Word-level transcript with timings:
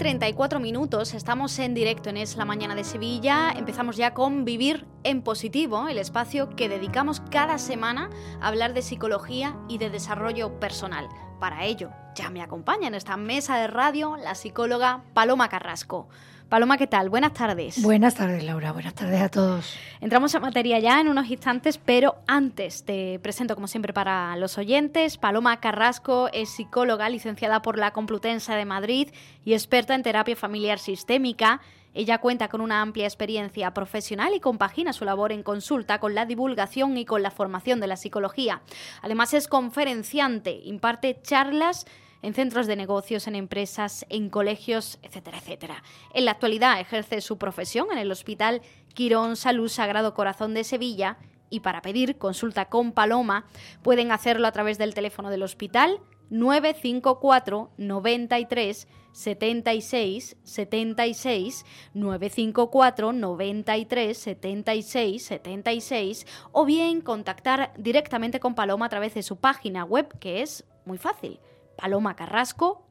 34 0.00 0.60
minutos, 0.60 1.12
estamos 1.12 1.58
en 1.58 1.74
directo 1.74 2.08
en 2.08 2.16
Es 2.16 2.38
la 2.38 2.46
Mañana 2.46 2.74
de 2.74 2.84
Sevilla. 2.84 3.52
Empezamos 3.54 3.98
ya 3.98 4.14
con 4.14 4.46
Vivir 4.46 4.86
en 5.04 5.20
Positivo, 5.20 5.88
el 5.88 5.98
espacio 5.98 6.48
que 6.56 6.70
dedicamos 6.70 7.20
cada 7.30 7.58
semana 7.58 8.08
a 8.40 8.48
hablar 8.48 8.72
de 8.72 8.80
psicología 8.80 9.58
y 9.68 9.76
de 9.76 9.90
desarrollo 9.90 10.58
personal. 10.58 11.06
Para 11.38 11.66
ello, 11.66 11.90
ya 12.14 12.30
me 12.30 12.42
acompaña 12.42 12.88
en 12.88 12.94
esta 12.94 13.16
mesa 13.16 13.56
de 13.58 13.66
radio 13.66 14.16
la 14.16 14.34
psicóloga 14.34 15.02
Paloma 15.14 15.48
Carrasco. 15.48 16.08
Paloma, 16.50 16.78
¿qué 16.78 16.88
tal? 16.88 17.10
Buenas 17.10 17.32
tardes. 17.32 17.80
Buenas 17.80 18.16
tardes, 18.16 18.42
Laura. 18.42 18.72
Buenas 18.72 18.94
tardes 18.94 19.20
a 19.20 19.28
todos. 19.28 19.78
Entramos 20.00 20.34
en 20.34 20.42
materia 20.42 20.80
ya 20.80 21.00
en 21.00 21.06
unos 21.06 21.30
instantes, 21.30 21.78
pero 21.78 22.16
antes 22.26 22.84
te 22.84 23.20
presento, 23.20 23.54
como 23.54 23.68
siempre, 23.68 23.92
para 23.92 24.34
los 24.34 24.58
oyentes. 24.58 25.16
Paloma 25.16 25.60
Carrasco 25.60 26.28
es 26.32 26.50
psicóloga, 26.50 27.08
licenciada 27.08 27.62
por 27.62 27.78
la 27.78 27.92
Complutense 27.92 28.52
de 28.52 28.64
Madrid 28.64 29.10
y 29.44 29.52
experta 29.52 29.94
en 29.94 30.02
terapia 30.02 30.34
familiar 30.34 30.80
sistémica. 30.80 31.60
Ella 31.94 32.18
cuenta 32.18 32.48
con 32.48 32.60
una 32.60 32.82
amplia 32.82 33.06
experiencia 33.06 33.72
profesional 33.74 34.32
y 34.34 34.40
compagina 34.40 34.92
su 34.92 35.04
labor 35.04 35.32
en 35.32 35.42
consulta 35.42 35.98
con 35.98 36.14
la 36.14 36.26
divulgación 36.26 36.96
y 36.96 37.04
con 37.04 37.22
la 37.22 37.30
formación 37.30 37.80
de 37.80 37.88
la 37.88 37.96
psicología. 37.96 38.62
Además 39.02 39.34
es 39.34 39.48
conferenciante, 39.48 40.60
imparte 40.64 41.20
charlas 41.22 41.86
en 42.22 42.34
centros 42.34 42.66
de 42.66 42.76
negocios, 42.76 43.26
en 43.26 43.34
empresas, 43.34 44.04
en 44.08 44.28
colegios, 44.30 44.98
etcétera, 45.02 45.38
etcétera. 45.38 45.82
En 46.14 46.24
la 46.24 46.32
actualidad 46.32 46.80
ejerce 46.80 47.20
su 47.20 47.38
profesión 47.38 47.88
en 47.90 47.98
el 47.98 48.12
Hospital 48.12 48.62
Quirón 48.94 49.36
Salud 49.36 49.68
Sagrado 49.68 50.14
Corazón 50.14 50.54
de 50.54 50.64
Sevilla 50.64 51.18
y 51.48 51.60
para 51.60 51.82
pedir 51.82 52.18
consulta 52.18 52.66
con 52.66 52.92
Paloma 52.92 53.46
pueden 53.82 54.12
hacerlo 54.12 54.46
a 54.46 54.52
través 54.52 54.78
del 54.78 54.94
teléfono 54.94 55.30
del 55.30 55.42
hospital 55.42 56.00
954 56.30 57.70
93 57.76 58.88
76 59.12 60.36
76 60.42 61.66
954 61.94 63.12
93 63.12 64.18
76 64.18 65.22
76 65.22 66.26
o 66.52 66.64
bien 66.64 67.00
contactar 67.00 67.72
directamente 67.76 68.40
con 68.40 68.54
Paloma 68.54 68.86
a 68.86 68.88
través 68.88 69.14
de 69.14 69.22
su 69.22 69.36
página 69.36 69.84
web 69.84 70.18
que 70.18 70.42
es 70.42 70.64
muy 70.84 70.98
fácil 70.98 71.40
palomacarrasco.com. 71.76 72.89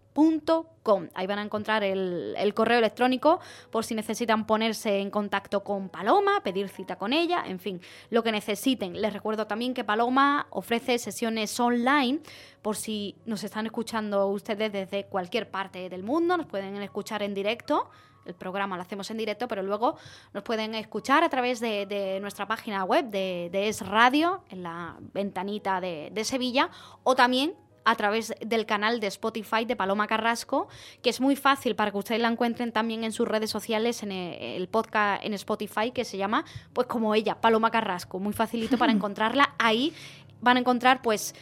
Ahí 1.13 1.27
van 1.27 1.39
a 1.39 1.43
encontrar 1.43 1.83
el, 1.83 2.53
correo 2.53 2.79
electrónico 2.79 3.39
por 3.71 3.85
si 3.85 3.95
necesitan 3.95 4.45
ponerse 4.45 4.99
en 4.99 5.11
contacto 5.11 5.63
con 5.63 5.89
Paloma, 5.89 6.41
pedir 6.43 6.69
cita 6.69 6.97
con 6.97 7.13
ella, 7.13 7.43
en 7.45 7.59
fin, 7.59 7.81
lo 8.09 8.23
que 8.23 8.31
necesiten. 8.31 8.99
Les 8.99 9.13
recuerdo 9.13 9.47
también 9.47 9.73
que 9.73 9.83
Paloma 9.83 10.47
ofrece 10.49 10.97
sesiones 10.97 11.57
online 11.59 12.19
por 12.61 12.75
si 12.75 13.15
nos 13.25 13.43
están 13.43 13.65
escuchando 13.65 14.27
ustedes 14.27 14.71
desde 14.71 15.05
cualquier 15.05 15.49
parte 15.49 15.89
del 15.89 16.03
mundo, 16.03 16.37
nos 16.37 16.47
pueden 16.47 16.75
escuchar 16.81 17.23
en 17.23 17.33
directo. 17.33 17.89
El 18.25 18.35
programa 18.35 18.75
lo 18.75 18.81
hacemos 18.81 19.09
en 19.09 19.17
directo, 19.17 19.47
pero 19.47 19.63
luego 19.63 19.95
nos 20.33 20.43
pueden 20.43 20.75
escuchar 20.75 21.23
a 21.23 21.29
través 21.29 21.59
de, 21.59 22.17
nuestra 22.21 22.47
página 22.47 22.83
web 22.83 23.05
de, 23.05 23.49
Es 23.69 23.85
Radio, 23.87 24.43
en 24.49 24.63
la 24.63 24.97
ventanita 25.13 25.79
de, 25.79 26.09
de 26.11 26.23
Sevilla, 26.25 26.69
o 27.03 27.15
también 27.15 27.55
a 27.89 27.95
través 27.95 28.35
del 28.45 28.67
canal 28.67 28.99
de 28.99 29.07
Spotify 29.07 29.65
de 29.65 29.75
Paloma 29.75 30.05
Carrasco, 30.05 30.67
que 31.01 31.09
es 31.09 31.19
muy 31.19 31.35
fácil 31.35 31.75
para 31.75 31.89
que 31.89 31.97
ustedes 31.97 32.21
la 32.21 32.27
encuentren 32.27 32.71
también 32.71 33.03
en 33.03 33.11
sus 33.11 33.27
redes 33.27 33.49
sociales, 33.49 34.03
en 34.03 34.11
el 34.11 34.67
podcast 34.67 35.25
en 35.25 35.33
Spotify, 35.33 35.89
que 35.91 36.05
se 36.05 36.15
llama, 36.15 36.45
pues 36.71 36.85
como 36.85 37.15
ella, 37.15 37.41
Paloma 37.41 37.71
Carrasco. 37.71 38.19
Muy 38.19 38.33
facilito 38.33 38.77
para 38.77 38.91
encontrarla. 38.99 39.55
Ahí 39.57 39.91
van 40.39 40.57
a 40.57 40.59
encontrar, 40.59 41.01
pues, 41.01 41.33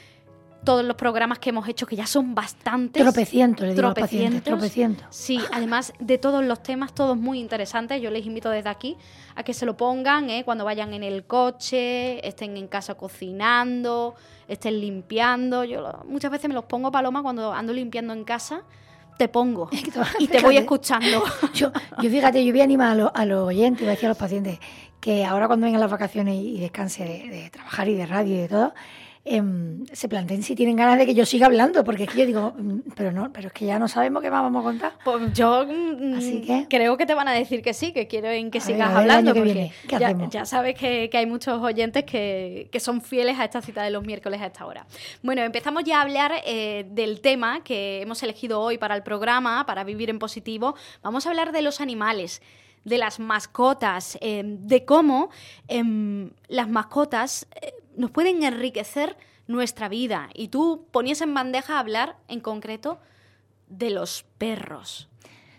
todos 0.68 0.84
los 0.84 0.98
programas 0.98 1.40
que 1.40 1.52
hemos 1.52 1.66
hecho, 1.70 1.86
que 1.86 1.96
ya 1.96 2.06
son 2.06 2.36
bastantes. 2.36 3.02
Tropecientos, 3.02 3.66
le 3.66 3.74
digo 3.74 3.94
tropecientos. 3.94 4.44
tropecientos. 4.44 5.08
Sí, 5.12 5.40
además 5.54 5.94
de 5.98 6.18
todos 6.18 6.44
los 6.44 6.62
temas, 6.62 6.94
todos 6.94 7.16
muy 7.16 7.40
interesantes. 7.40 8.02
Yo 8.02 8.12
les 8.12 8.26
invito 8.26 8.50
desde 8.50 8.68
aquí 8.68 8.98
a 9.36 9.44
que 9.44 9.54
se 9.54 9.66
lo 9.66 9.78
pongan 9.78 10.30
¿eh? 10.30 10.44
cuando 10.44 10.66
vayan 10.66 10.94
en 10.94 11.04
el 11.04 11.24
coche, 11.24 12.28
estén 12.28 12.58
en 12.58 12.68
casa 12.68 12.96
cocinando, 12.96 14.16
estén 14.50 14.82
limpiando. 14.82 15.64
Yo 15.64 16.04
muchas 16.04 16.32
veces 16.32 16.50
me 16.50 16.54
los 16.54 16.66
pongo, 16.66 16.92
Paloma, 16.92 17.24
cuando 17.24 17.54
ando 17.54 17.72
limpiando 17.72 18.12
en 18.12 18.26
casa 18.26 18.64
te 19.18 19.30
pongo 19.30 19.70
y 20.20 20.28
te 20.28 20.42
voy 20.42 20.58
escuchando. 20.58 21.24
Yo, 21.54 21.72
yo 22.02 22.10
fíjate, 22.10 22.44
yo 22.46 22.52
voy 22.52 22.60
a 22.60 22.66
animar 22.66 23.00
a 23.14 23.26
los, 23.26 23.48
oyentes, 23.48 23.84
voy 23.84 23.88
a 23.88 23.92
decir 23.92 24.08
a 24.08 24.10
los 24.10 24.18
pacientes 24.18 24.60
que 25.00 25.24
ahora 25.24 25.48
cuando 25.48 25.64
vengan 25.66 25.80
las 25.80 25.90
vacaciones 25.90 26.36
y, 26.36 26.60
descanse 26.60 27.06
de, 27.06 27.50
trabajar 27.52 27.88
y 27.88 27.96
de 27.96 28.06
radio 28.06 28.36
y 28.36 28.38
de 28.40 28.48
todo, 28.50 28.74
Em, 29.30 29.86
se 29.92 30.08
planteen 30.08 30.42
si 30.42 30.56
tienen 30.56 30.78
ganas 30.78 30.98
de 30.98 31.06
que 31.06 31.14
yo 31.14 31.26
siga 31.26 31.48
hablando, 31.48 31.84
porque 31.84 32.04
es 32.04 32.10
que 32.10 32.20
yo 32.20 32.26
digo, 32.26 32.54
mm, 32.58 32.92
pero 32.96 33.12
no, 33.12 33.34
pero 33.34 33.48
es 33.48 33.54
que 33.54 33.66
ya 33.66 33.78
no 33.78 33.90
sabemos 33.90 34.24
qué 34.24 34.32
más 34.32 34.42
vamos 34.42 34.62
a 34.62 34.64
contar. 34.64 34.94
Pues 35.04 35.34
yo 35.34 35.66
mm, 35.68 36.14
Así 36.16 36.42
que, 36.42 36.66
creo 36.70 36.96
que 36.96 37.06
te 37.06 37.14
van 37.14 37.28
a 37.28 37.34
decir 37.34 37.62
que 37.62 37.74
sí, 37.74 37.92
que 37.92 38.08
quieren 38.08 38.52
que 38.52 38.62
sigas 38.62 38.90
hablando, 38.90 39.34
porque 39.34 39.72
ya, 40.30 40.46
sabes 40.46 40.76
que, 40.76 41.10
hay 41.12 41.26
muchos 41.26 41.62
oyentes 41.62 42.06
que, 42.06 42.70
son 42.80 43.02
fieles 43.02 43.38
a 43.38 43.44
esta 43.44 43.62
cita 43.62 43.84
de 43.84 43.90
los 43.90 44.06
miércoles 44.06 44.40
a 44.40 44.46
esta 44.46 44.66
hora. 44.66 44.86
Bueno, 45.24 45.42
empezamos 45.42 45.84
ya 45.84 45.98
a 45.98 46.04
hablar 46.04 46.32
eh, 46.46 46.86
del 46.92 47.20
tema 47.20 47.64
que 47.64 48.02
hemos 48.02 48.24
elegido 48.24 48.62
hoy 48.62 48.78
para 48.78 48.96
el 48.96 49.04
programa, 49.04 49.66
para 49.66 49.84
vivir 49.84 50.10
en 50.10 50.20
positivo. 50.20 50.76
Vamos 51.02 51.26
a 51.26 51.30
hablar 51.32 51.52
de 51.52 51.64
los 51.64 51.82
animales 51.82 52.42
de 52.86 52.98
las 52.98 53.20
mascotas, 53.20 54.18
em, 54.22 54.66
de 54.66 54.86
cómo 54.86 55.30
em, 55.68 56.30
las 56.48 56.70
mascotas 56.70 57.46
eh, 57.62 57.74
nos 57.98 58.12
pueden 58.12 58.44
enriquecer 58.44 59.18
nuestra 59.48 59.90
vida. 59.90 60.30
Y 60.34 60.50
tú 60.50 60.88
ponías 60.92 61.22
en 61.22 61.34
bandeja 61.34 61.80
hablar 61.80 62.18
en 62.28 62.40
concreto 62.40 63.00
de 63.68 63.90
los 63.90 64.24
perros. 64.38 65.10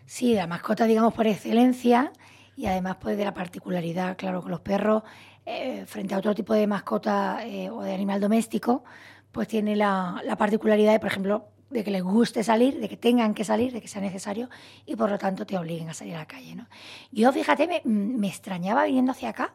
Sí, 0.07 0.35
la 0.35 0.47
mascota, 0.47 0.87
digamos, 0.87 1.13
por 1.13 1.27
excelencia 1.27 2.13
y 2.57 2.67
además 2.67 2.97
pues 3.01 3.17
de 3.17 3.25
la 3.25 3.35
particularidad, 3.35 4.17
claro, 4.17 4.41
con 4.43 4.51
los 4.51 4.61
perros, 4.61 5.03
eh, 5.47 5.85
frente 5.87 6.15
a 6.15 6.19
otro 6.19 6.35
tipo 6.35 6.55
de 6.55 6.67
mascota 6.67 7.47
eh, 7.47 7.71
o 7.71 7.83
de 7.83 7.95
animal 7.95 8.21
doméstico, 8.21 8.85
pues 9.33 9.49
tiene 9.49 9.77
la, 9.77 10.23
particularidad 10.39 10.93
de, 10.93 10.99
por 10.99 11.11
ejemplo, 11.11 11.49
de 11.71 11.85
que 11.85 11.91
les 11.91 12.03
guste 12.03 12.43
salir, 12.43 12.81
de 12.81 12.89
que 12.89 12.97
tengan 12.97 13.35
que 13.35 13.45
salir, 13.45 13.73
de 13.73 13.81
que 13.81 13.89
sea 13.89 14.01
necesario 14.01 14.49
y 14.87 14.97
por 14.97 15.11
lo 15.11 15.19
tanto 15.19 15.45
te 15.47 15.57
obliguen 15.57 15.89
a 15.91 15.95
salir 15.95 16.15
a 16.15 16.21
la 16.21 16.27
calle. 16.27 16.55
¿no? 16.55 16.67
Yo, 17.13 17.31
fíjate, 17.33 17.67
me, 17.67 17.83
me 17.85 18.29
extrañaba 18.29 18.85
viniendo 18.85 19.13
hacia 19.13 19.29
acá 19.29 19.55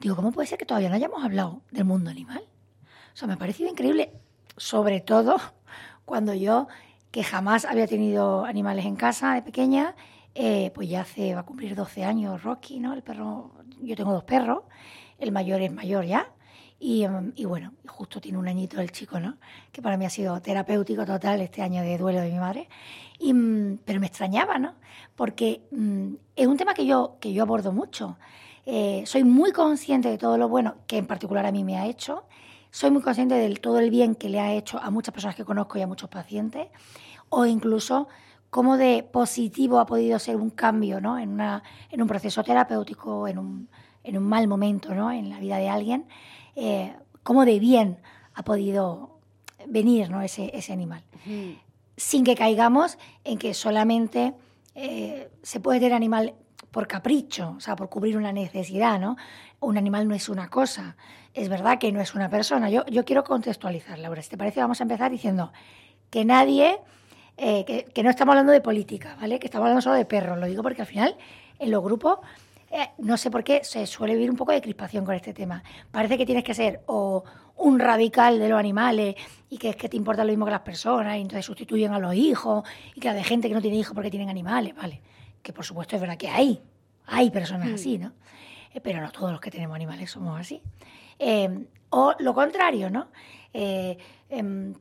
Digo, 0.00 0.14
¿cómo 0.14 0.30
puede 0.30 0.46
ser 0.46 0.58
que 0.58 0.66
todavía 0.66 0.88
no 0.88 0.94
hayamos 0.94 1.24
hablado 1.24 1.62
del 1.72 1.84
mundo 1.84 2.10
animal? 2.10 2.42
O 3.12 3.16
sea, 3.16 3.26
me 3.26 3.34
ha 3.34 3.36
parecido 3.36 3.68
increíble, 3.68 4.12
sobre 4.56 5.00
todo 5.00 5.36
cuando 6.04 6.34
yo, 6.34 6.68
que 7.10 7.24
jamás 7.24 7.64
había 7.64 7.86
tenido 7.86 8.44
animales 8.44 8.86
en 8.86 8.94
casa 8.94 9.34
de 9.34 9.42
pequeña, 9.42 9.96
eh, 10.34 10.70
pues 10.74 10.88
ya 10.88 11.00
hace, 11.00 11.34
va 11.34 11.40
a 11.40 11.46
cumplir 11.46 11.74
12 11.74 12.04
años 12.04 12.44
Rocky, 12.44 12.78
¿no? 12.78 12.94
El 12.94 13.02
perro, 13.02 13.52
yo 13.80 13.96
tengo 13.96 14.12
dos 14.12 14.24
perros, 14.24 14.62
el 15.18 15.32
mayor 15.32 15.62
es 15.62 15.72
mayor 15.72 16.04
ya, 16.04 16.32
y, 16.80 17.02
em, 17.02 17.32
y, 17.34 17.44
bueno, 17.44 17.72
justo 17.88 18.20
tiene 18.20 18.38
un 18.38 18.46
añito 18.46 18.80
el 18.80 18.92
chico, 18.92 19.18
¿no? 19.18 19.38
Que 19.72 19.82
para 19.82 19.96
mí 19.96 20.04
ha 20.04 20.10
sido 20.10 20.40
terapéutico 20.40 21.04
total 21.04 21.40
este 21.40 21.62
año 21.62 21.82
de 21.82 21.98
duelo 21.98 22.20
de 22.20 22.30
mi 22.30 22.38
madre. 22.38 22.68
Y, 23.18 23.32
mm, 23.34 23.78
pero 23.84 23.98
me 23.98 24.06
extrañaba, 24.06 24.58
¿no? 24.58 24.74
Porque 25.16 25.62
mm, 25.72 26.14
es 26.36 26.46
un 26.46 26.56
tema 26.56 26.74
que 26.74 26.86
yo, 26.86 27.16
que 27.20 27.32
yo 27.32 27.42
abordo 27.42 27.72
mucho. 27.72 28.16
Eh, 28.70 29.04
soy 29.06 29.24
muy 29.24 29.52
consciente 29.52 30.10
de 30.10 30.18
todo 30.18 30.36
lo 30.36 30.46
bueno 30.46 30.74
que 30.86 30.98
en 30.98 31.06
particular 31.06 31.46
a 31.46 31.52
mí 31.52 31.64
me 31.64 31.78
ha 31.78 31.86
hecho. 31.86 32.24
Soy 32.70 32.90
muy 32.90 33.00
consciente 33.00 33.34
de 33.34 33.54
todo 33.54 33.78
el 33.78 33.88
bien 33.88 34.14
que 34.14 34.28
le 34.28 34.40
ha 34.40 34.52
hecho 34.52 34.78
a 34.78 34.90
muchas 34.90 35.14
personas 35.14 35.34
que 35.34 35.44
conozco 35.46 35.78
y 35.78 35.80
a 35.80 35.86
muchos 35.86 36.10
pacientes. 36.10 36.68
O 37.30 37.46
incluso 37.46 38.08
cómo 38.50 38.76
de 38.76 39.08
positivo 39.10 39.80
ha 39.80 39.86
podido 39.86 40.18
ser 40.18 40.36
un 40.36 40.50
cambio 40.50 41.00
¿no? 41.00 41.18
en, 41.18 41.30
una, 41.30 41.62
en 41.90 42.02
un 42.02 42.08
proceso 42.08 42.44
terapéutico, 42.44 43.26
en 43.26 43.38
un, 43.38 43.70
en 44.04 44.18
un 44.18 44.24
mal 44.24 44.46
momento 44.48 44.94
¿no? 44.94 45.10
en 45.10 45.30
la 45.30 45.38
vida 45.38 45.56
de 45.56 45.70
alguien. 45.70 46.06
Eh, 46.54 46.94
cómo 47.22 47.46
de 47.46 47.58
bien 47.58 47.96
ha 48.34 48.42
podido 48.42 49.18
venir 49.66 50.10
¿no? 50.10 50.20
ese, 50.20 50.50
ese 50.52 50.74
animal. 50.74 51.02
Sin 51.96 52.22
que 52.22 52.34
caigamos 52.34 52.98
en 53.24 53.38
que 53.38 53.54
solamente 53.54 54.34
eh, 54.74 55.30
se 55.42 55.58
puede 55.58 55.80
tener 55.80 55.94
animal 55.94 56.34
por 56.78 56.86
capricho, 56.86 57.54
o 57.56 57.60
sea, 57.60 57.74
por 57.74 57.88
cubrir 57.88 58.16
una 58.16 58.30
necesidad, 58.30 59.00
¿no? 59.00 59.16
Un 59.58 59.76
animal 59.76 60.06
no 60.06 60.14
es 60.14 60.28
una 60.28 60.48
cosa, 60.48 60.94
es 61.34 61.48
verdad 61.48 61.76
que 61.76 61.90
no 61.90 62.00
es 62.00 62.14
una 62.14 62.30
persona. 62.30 62.70
Yo, 62.70 62.86
yo 62.86 63.04
quiero 63.04 63.24
contextualizar, 63.24 63.98
Laura, 63.98 64.22
si 64.22 64.30
te 64.30 64.38
parece, 64.38 64.60
vamos 64.60 64.78
a 64.80 64.84
empezar 64.84 65.10
diciendo 65.10 65.50
que 66.08 66.24
nadie 66.24 66.78
eh, 67.36 67.64
que, 67.92 68.02
no 68.04 68.10
estamos 68.10 68.34
hablando 68.34 68.52
de 68.52 68.60
política, 68.60 69.16
¿vale? 69.20 69.40
Que 69.40 69.48
estamos 69.48 69.64
hablando 69.64 69.82
solo 69.82 69.96
de 69.96 70.04
perros. 70.04 70.38
Lo 70.38 70.46
digo 70.46 70.62
porque 70.62 70.82
al 70.82 70.86
final 70.86 71.16
en 71.58 71.72
los 71.72 71.82
grupos 71.82 72.20
eh, 72.70 72.90
no 72.98 73.16
sé 73.16 73.28
por 73.28 73.42
qué 73.42 73.64
se 73.64 73.84
suele 73.84 74.14
vivir 74.14 74.30
un 74.30 74.36
poco 74.36 74.52
de 74.52 74.60
crispación 74.60 75.04
con 75.04 75.16
este 75.16 75.34
tema. 75.34 75.64
Parece 75.90 76.16
que 76.16 76.26
tienes 76.26 76.44
que 76.44 76.54
ser 76.54 76.82
o 76.86 77.24
un 77.56 77.80
radical 77.80 78.38
de 78.38 78.48
los 78.48 78.56
animales 78.56 79.16
y 79.50 79.58
que 79.58 79.70
es 79.70 79.74
que 79.74 79.88
te 79.88 79.96
importa 79.96 80.22
lo 80.22 80.30
mismo 80.30 80.44
que 80.44 80.52
las 80.52 80.60
personas 80.60 81.16
y 81.16 81.22
entonces 81.22 81.44
sustituyen 81.44 81.92
a 81.92 81.98
los 81.98 82.14
hijos 82.14 82.62
y 82.94 83.00
que 83.00 83.08
hay 83.08 83.24
gente 83.24 83.48
que 83.48 83.54
no 83.54 83.60
tiene 83.60 83.78
hijos 83.78 83.96
porque 83.96 84.10
tienen 84.10 84.28
animales, 84.28 84.76
¿vale? 84.76 85.02
Que 85.48 85.54
por 85.54 85.64
supuesto 85.64 85.96
es 85.96 86.02
verdad 86.02 86.18
que 86.18 86.28
hay, 86.28 86.60
hay 87.06 87.30
personas 87.30 87.70
mm. 87.70 87.74
así, 87.74 87.96
¿no? 87.96 88.12
Eh, 88.74 88.82
pero 88.82 89.00
no 89.00 89.10
todos 89.10 89.32
los 89.32 89.40
que 89.40 89.50
tenemos 89.50 89.74
animales 89.74 90.10
somos 90.10 90.38
así. 90.38 90.60
Eh, 91.18 91.64
o 91.88 92.12
lo 92.18 92.34
contrario, 92.34 92.90
¿no? 92.90 93.08
Em, 93.54 94.74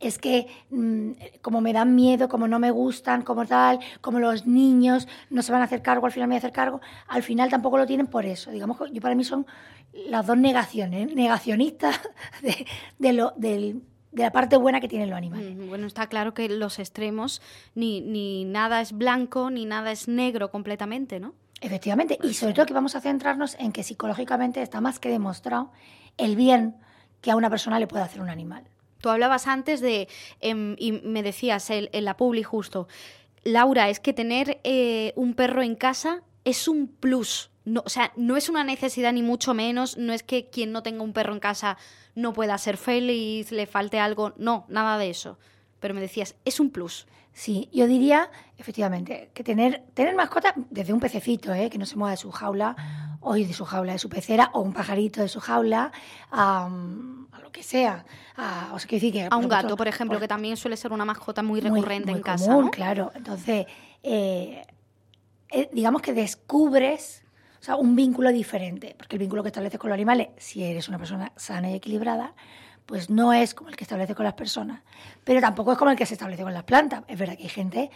es 0.00 0.18
que 0.18 0.48
mm, 0.68 1.12
como 1.40 1.62
me 1.62 1.72
dan 1.72 1.94
miedo, 1.94 2.28
como 2.28 2.46
no 2.46 2.58
me 2.58 2.70
gustan, 2.70 3.22
como 3.22 3.46
tal, 3.46 3.80
como 4.02 4.18
los 4.18 4.46
niños 4.46 5.08
no 5.30 5.40
se 5.40 5.50
van 5.50 5.62
a 5.62 5.64
hacer 5.64 5.80
cargo, 5.80 6.04
al 6.04 6.12
final 6.12 6.28
me 6.28 6.34
voy 6.34 6.36
a 6.36 6.40
hacer 6.40 6.52
cargo, 6.52 6.82
al 7.08 7.22
final 7.22 7.48
tampoco 7.48 7.78
lo 7.78 7.86
tienen 7.86 8.06
por 8.06 8.26
eso. 8.26 8.50
Digamos 8.50 8.76
que 8.76 8.92
yo 8.92 9.00
para 9.00 9.14
mí 9.14 9.24
son 9.24 9.46
las 10.10 10.26
dos 10.26 10.36
negaciones, 10.36 11.14
negacionistas 11.14 11.98
de, 12.98 13.12
lo, 13.14 13.32
de 14.12 14.22
la 14.22 14.30
parte 14.30 14.56
buena 14.56 14.80
que 14.80 14.88
tienen 14.88 15.10
los 15.10 15.16
animales. 15.16 15.56
Bueno, 15.68 15.86
está 15.86 16.06
claro 16.06 16.34
que 16.34 16.48
los 16.48 16.78
extremos, 16.78 17.40
ni, 17.74 18.00
ni 18.00 18.44
nada 18.44 18.80
es 18.80 18.92
blanco, 18.92 19.50
ni 19.50 19.64
nada 19.64 19.90
es 19.90 20.06
negro 20.06 20.50
completamente, 20.50 21.18
¿no? 21.18 21.34
Efectivamente, 21.60 22.18
y 22.22 22.34
sobre 22.34 22.54
todo 22.54 22.66
que 22.66 22.74
vamos 22.74 22.96
a 22.96 23.00
centrarnos 23.00 23.56
en 23.58 23.72
que 23.72 23.84
psicológicamente 23.84 24.60
está 24.60 24.80
más 24.80 24.98
que 24.98 25.08
demostrado 25.08 25.70
el 26.18 26.36
bien 26.36 26.76
que 27.20 27.30
a 27.30 27.36
una 27.36 27.48
persona 27.48 27.78
le 27.78 27.86
puede 27.86 28.02
hacer 28.02 28.20
un 28.20 28.28
animal. 28.28 28.64
Tú 29.00 29.08
hablabas 29.08 29.46
antes 29.46 29.80
de, 29.80 30.08
em, 30.40 30.76
y 30.78 30.92
me 30.92 31.22
decías 31.22 31.70
en, 31.70 31.88
la 32.04 32.16
publi 32.16 32.42
justo, 32.42 32.88
Laura, 33.44 33.88
es 33.88 34.00
que 34.00 34.12
tener 34.12 34.60
eh, 34.64 35.12
un 35.16 35.34
perro 35.34 35.62
en 35.62 35.74
casa 35.74 36.22
es 36.44 36.68
un 36.68 36.88
plus. 36.88 37.50
No, 37.64 37.82
o 37.86 37.88
sea, 37.88 38.12
no 38.16 38.36
es 38.36 38.48
una 38.48 38.64
necesidad 38.64 39.12
ni 39.12 39.22
mucho 39.22 39.54
menos, 39.54 39.96
no 39.96 40.12
es 40.12 40.22
que 40.22 40.50
quien 40.50 40.72
no 40.72 40.82
tenga 40.82 41.02
un 41.02 41.12
perro 41.12 41.32
en 41.32 41.40
casa 41.40 41.76
no 42.14 42.32
pueda 42.32 42.58
ser 42.58 42.76
feliz, 42.76 43.52
le 43.52 43.66
falte 43.66 44.00
algo, 44.00 44.34
no, 44.36 44.66
nada 44.68 44.98
de 44.98 45.10
eso. 45.10 45.38
Pero 45.78 45.94
me 45.94 46.00
decías, 46.00 46.34
es 46.44 46.60
un 46.60 46.70
plus. 46.70 47.06
Sí, 47.32 47.70
yo 47.72 47.86
diría, 47.86 48.30
efectivamente, 48.58 49.30
que 49.32 49.42
tener, 49.42 49.84
tener 49.94 50.14
mascota 50.14 50.52
desde 50.70 50.92
un 50.92 51.00
pececito, 51.00 51.54
¿eh? 51.54 51.70
que 51.70 51.78
no 51.78 51.86
se 51.86 51.96
mueva 51.96 52.10
de 52.10 52.18
su 52.18 52.30
jaula, 52.30 52.76
o 53.20 53.34
de 53.34 53.52
su 53.54 53.64
jaula, 53.64 53.92
de 53.92 53.98
su 53.98 54.10
pecera, 54.10 54.50
o 54.52 54.60
un 54.60 54.72
pajarito 54.72 55.22
de 55.22 55.28
su 55.28 55.40
jaula, 55.40 55.92
a, 56.30 56.68
lo 57.40 57.50
que 57.50 57.62
sea. 57.62 58.04
A, 58.36 58.72
o 58.74 58.78
sea, 58.78 58.88
decir 58.90 59.12
que, 59.12 59.28
a 59.30 59.36
un 59.36 59.48
gato, 59.48 59.76
por 59.76 59.88
ejemplo, 59.88 60.20
que 60.20 60.28
también 60.28 60.56
suele 60.56 60.76
ser 60.76 60.92
una 60.92 61.06
mascota 61.06 61.42
muy 61.42 61.60
recurrente 61.60 62.10
en 62.10 62.20
casa. 62.20 62.54
¿no? 62.54 62.70
Claro, 62.70 63.12
entonces, 63.14 63.66
eh, 64.02 64.66
eh, 65.52 65.68
digamos 65.72 66.02
que 66.02 66.12
descubres 66.12 67.22
un 67.78 67.94
vínculo 67.94 68.32
diferente, 68.32 68.94
porque 68.98 69.16
el 69.16 69.20
vínculo 69.20 69.42
que 69.42 69.48
estableces 69.48 69.78
con 69.78 69.90
los 69.90 69.94
animales, 69.94 70.28
si 70.36 70.64
eres 70.64 70.88
una 70.88 70.98
persona 70.98 71.32
sana 71.36 71.70
y 71.70 71.74
equilibrada, 71.74 72.34
pues 72.86 73.08
no 73.08 73.32
es 73.32 73.54
como 73.54 73.70
el 73.70 73.76
que 73.76 73.84
establece 73.84 74.14
con 74.14 74.24
las 74.24 74.34
personas, 74.34 74.82
pero 75.24 75.40
tampoco 75.40 75.72
es 75.72 75.78
como 75.78 75.90
el 75.90 75.96
que 75.96 76.06
se 76.06 76.14
establece 76.14 76.42
con 76.42 76.52
las 76.52 76.64
plantas. 76.64 77.04
Es 77.06 77.18
verdad 77.18 77.36
que 77.36 77.44
hay 77.44 77.48
gente, 77.48 77.90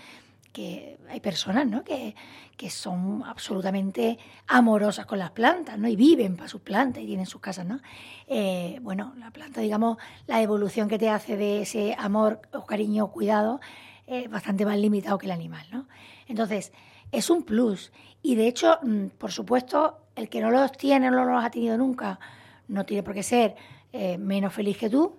que 0.53 0.99
hay 1.11 1.21
personas 1.21 1.67
¿no? 1.67 1.83
que, 1.83 2.15
que 2.57 2.71
son 2.71 3.25
absolutamente 3.25 4.19
amorosas 4.47 5.05
con 5.05 5.19
las 5.19 5.33
plantas 5.33 5.79
¿no? 5.79 5.89
y 5.89 5.97
viven 5.97 6.37
para 6.37 6.49
sus 6.49 6.61
plantas 6.61 7.03
y 7.03 7.07
tienen 7.07 7.27
sus 7.27 7.41
casas. 7.41 7.67
¿no? 7.67 7.81
Eh, 8.29 8.79
bueno, 8.83 9.15
la 9.19 9.33
planta, 9.33 9.61
digamos, 9.61 9.99
la 10.27 10.41
evolución 10.41 10.89
que 10.89 10.99
te 10.99 11.11
hace 11.11 11.37
de 11.37 11.63
ese 11.63 11.97
amor 11.99 12.41
o 12.53 12.65
cariño 12.65 13.09
cuidado 13.09 13.61
es 14.07 14.31
bastante 14.31 14.65
más 14.65 14.79
limitado 14.79 15.19
que 15.19 15.27
el 15.27 15.33
animal. 15.33 15.67
¿no? 15.73 15.89
Entonces, 16.29 16.73
es 17.13 17.31
un 17.31 17.43
plus. 17.43 17.93
Y 18.23 18.35
de 18.35 18.49
hecho, 18.49 18.79
mm, 18.83 19.07
por 19.19 19.33
supuesto, 19.33 19.99
el 20.15 20.29
que 20.29 20.41
no 20.41 20.51
los 20.51 20.73
tiene, 20.73 21.11
no 21.11 21.25
los 21.25 21.45
ha 21.45 21.51
tenido 21.51 21.77
nunca, 21.77 22.19
no 22.69 22.85
tiene 22.85 23.03
por 23.03 23.15
qué 23.15 23.23
ser 23.23 23.57
eh, 23.93 24.19
menos 24.19 24.53
feliz 24.53 24.79
que 24.79 24.91
tú, 24.91 25.17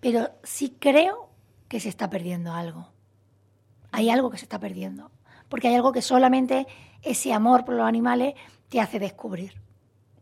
pero 0.00 0.30
sí 0.42 0.76
creo 0.78 1.28
que 1.68 1.80
se 1.80 1.88
está 1.88 2.08
perdiendo 2.08 2.52
algo. 2.52 2.88
Hay 3.92 4.10
algo 4.10 4.30
que 4.30 4.38
se 4.38 4.44
está 4.44 4.58
perdiendo, 4.58 5.10
porque 5.48 5.68
hay 5.68 5.74
algo 5.74 5.92
que 5.92 6.02
solamente 6.02 6.66
ese 7.02 7.32
amor 7.32 7.64
por 7.64 7.74
los 7.74 7.86
animales 7.86 8.34
te 8.68 8.80
hace 8.80 8.98
descubrir. 8.98 9.54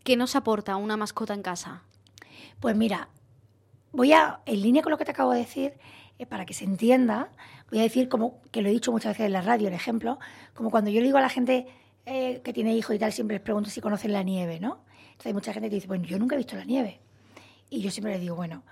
¿Qué 0.05 0.17
nos 0.17 0.37
aporta 0.37 0.76
una 0.76 0.97
mascota 0.97 1.35
en 1.35 1.43
casa? 1.43 1.82
Pues 2.61 2.76
mira, 2.76 3.09
voy 3.93 4.12
a, 4.12 4.41
en 4.47 4.62
línea 4.62 4.82
con 4.82 4.93
lo 4.93 4.99
que 4.99 5.05
te 5.05 5.11
acabo 5.11 5.32
de 5.32 5.41
decir, 5.41 5.75
eh, 6.19 6.27
para 6.27 6.47
que 6.47 6.55
se 6.55 6.65
entienda, 6.65 7.31
voy 7.71 7.81
a 7.81 7.83
decir, 7.83 8.09
como 8.09 8.41
que 8.51 8.63
lo 8.63 8.69
he 8.69 8.73
dicho 8.73 8.93
muchas 8.93 9.13
veces 9.13 9.27
en 9.27 9.33
la 9.33 9.43
radio, 9.43 9.69
el 9.69 9.75
ejemplo, 9.75 10.19
como 10.55 10.71
cuando 10.71 10.91
yo 10.91 11.01
le 11.01 11.07
digo 11.07 11.19
a 11.19 11.23
la 11.23 11.29
gente 11.29 11.67
eh, 12.05 12.41
que 12.43 12.53
tiene 12.53 12.75
hijos 12.75 12.95
y 12.95 12.99
tal, 12.99 13.13
siempre 13.13 13.37
les 13.37 13.43
pregunto 13.43 13.71
si 13.71 13.81
conocen 13.81 14.13
la 14.13 14.23
nieve, 14.23 14.61
¿no? 14.61 14.85
Entonces 15.11 15.27
hay 15.27 15.35
mucha 15.35 15.53
gente 15.53 15.69
que 15.69 15.77
dice, 15.77 15.89
bueno, 15.89 16.05
yo 16.05 16.19
nunca 16.19 16.35
he 16.35 16.39
visto 16.39 16.57
la 16.57 16.65
nieve. 16.65 17.01
Y 17.69 17.81
yo 17.81 17.91
siempre 17.91 18.13
le 18.13 18.21
digo, 18.21 18.37
bueno, 18.37 18.63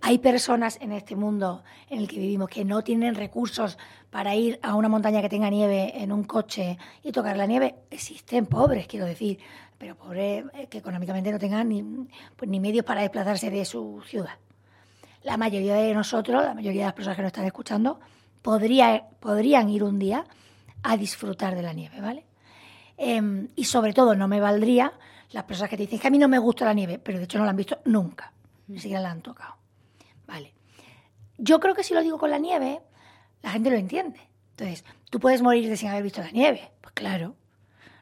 hay, 0.00 0.18
personas 0.18 0.78
en 0.80 0.92
este 0.92 1.14
mundo 1.14 1.62
en 1.88 2.00
el 2.00 2.08
que 2.08 2.18
vivimos 2.18 2.48
que 2.48 2.64
no 2.64 2.82
tienen 2.82 3.14
recursos 3.14 3.78
para 4.10 4.34
ir 4.34 4.58
a 4.62 4.74
una 4.74 4.88
montaña 4.88 5.20
que 5.20 5.28
tenga 5.28 5.50
nieve 5.50 6.02
en 6.02 6.10
un 6.10 6.24
coche 6.24 6.78
y 7.02 7.12
tocar 7.12 7.36
la 7.36 7.46
nieve. 7.46 7.76
Existen 7.90 8.46
pobres, 8.46 8.86
quiero 8.86 9.06
decir, 9.06 9.38
pero 9.76 9.94
pobres 9.94 10.44
eh, 10.54 10.66
que 10.68 10.78
económicamente 10.78 11.30
no 11.30 11.38
tengan 11.38 11.68
ni, 11.68 11.84
pues, 12.34 12.50
ni 12.50 12.58
medios 12.58 12.84
para 12.84 13.02
desplazarse 13.02 13.50
de 13.50 13.64
su 13.64 14.02
ciudad. 14.06 14.38
La 15.28 15.36
mayoría 15.36 15.74
de 15.74 15.92
nosotros, 15.92 16.42
la 16.42 16.54
mayoría 16.54 16.80
de 16.80 16.86
las 16.86 16.94
personas 16.94 17.16
que 17.16 17.22
nos 17.22 17.28
están 17.28 17.44
escuchando, 17.44 18.00
podría, 18.40 19.08
podrían 19.20 19.68
ir 19.68 19.84
un 19.84 19.98
día 19.98 20.24
a 20.82 20.96
disfrutar 20.96 21.54
de 21.54 21.60
la 21.60 21.74
nieve, 21.74 22.00
¿vale? 22.00 22.24
Em, 22.96 23.48
y 23.54 23.64
sobre 23.64 23.92
todo 23.92 24.14
no 24.14 24.26
me 24.26 24.40
valdría 24.40 24.90
las 25.32 25.44
personas 25.44 25.68
que 25.68 25.76
te 25.76 25.82
dicen 25.82 25.98
que 25.98 26.08
a 26.08 26.10
mí 26.10 26.16
no 26.16 26.28
me 26.28 26.38
gusta 26.38 26.64
la 26.64 26.72
nieve, 26.72 26.98
pero 26.98 27.18
de 27.18 27.24
hecho 27.24 27.36
no 27.36 27.44
la 27.44 27.50
han 27.50 27.58
visto 27.58 27.78
nunca, 27.84 28.32
ni 28.68 28.78
siquiera 28.78 29.02
la 29.02 29.10
han 29.10 29.20
tocado. 29.20 29.56
Vale. 30.26 30.54
Yo 31.36 31.60
creo 31.60 31.74
que 31.74 31.84
si 31.84 31.92
lo 31.92 32.00
digo 32.00 32.16
con 32.16 32.30
la 32.30 32.38
nieve, 32.38 32.80
la 33.42 33.50
gente 33.50 33.68
lo 33.68 33.76
entiende. 33.76 34.20
Entonces, 34.52 34.82
tú 35.10 35.20
puedes 35.20 35.42
morirte 35.42 35.76
sin 35.76 35.90
haber 35.90 36.04
visto 36.04 36.22
la 36.22 36.30
nieve, 36.30 36.72
pues 36.80 36.94
claro, 36.94 37.36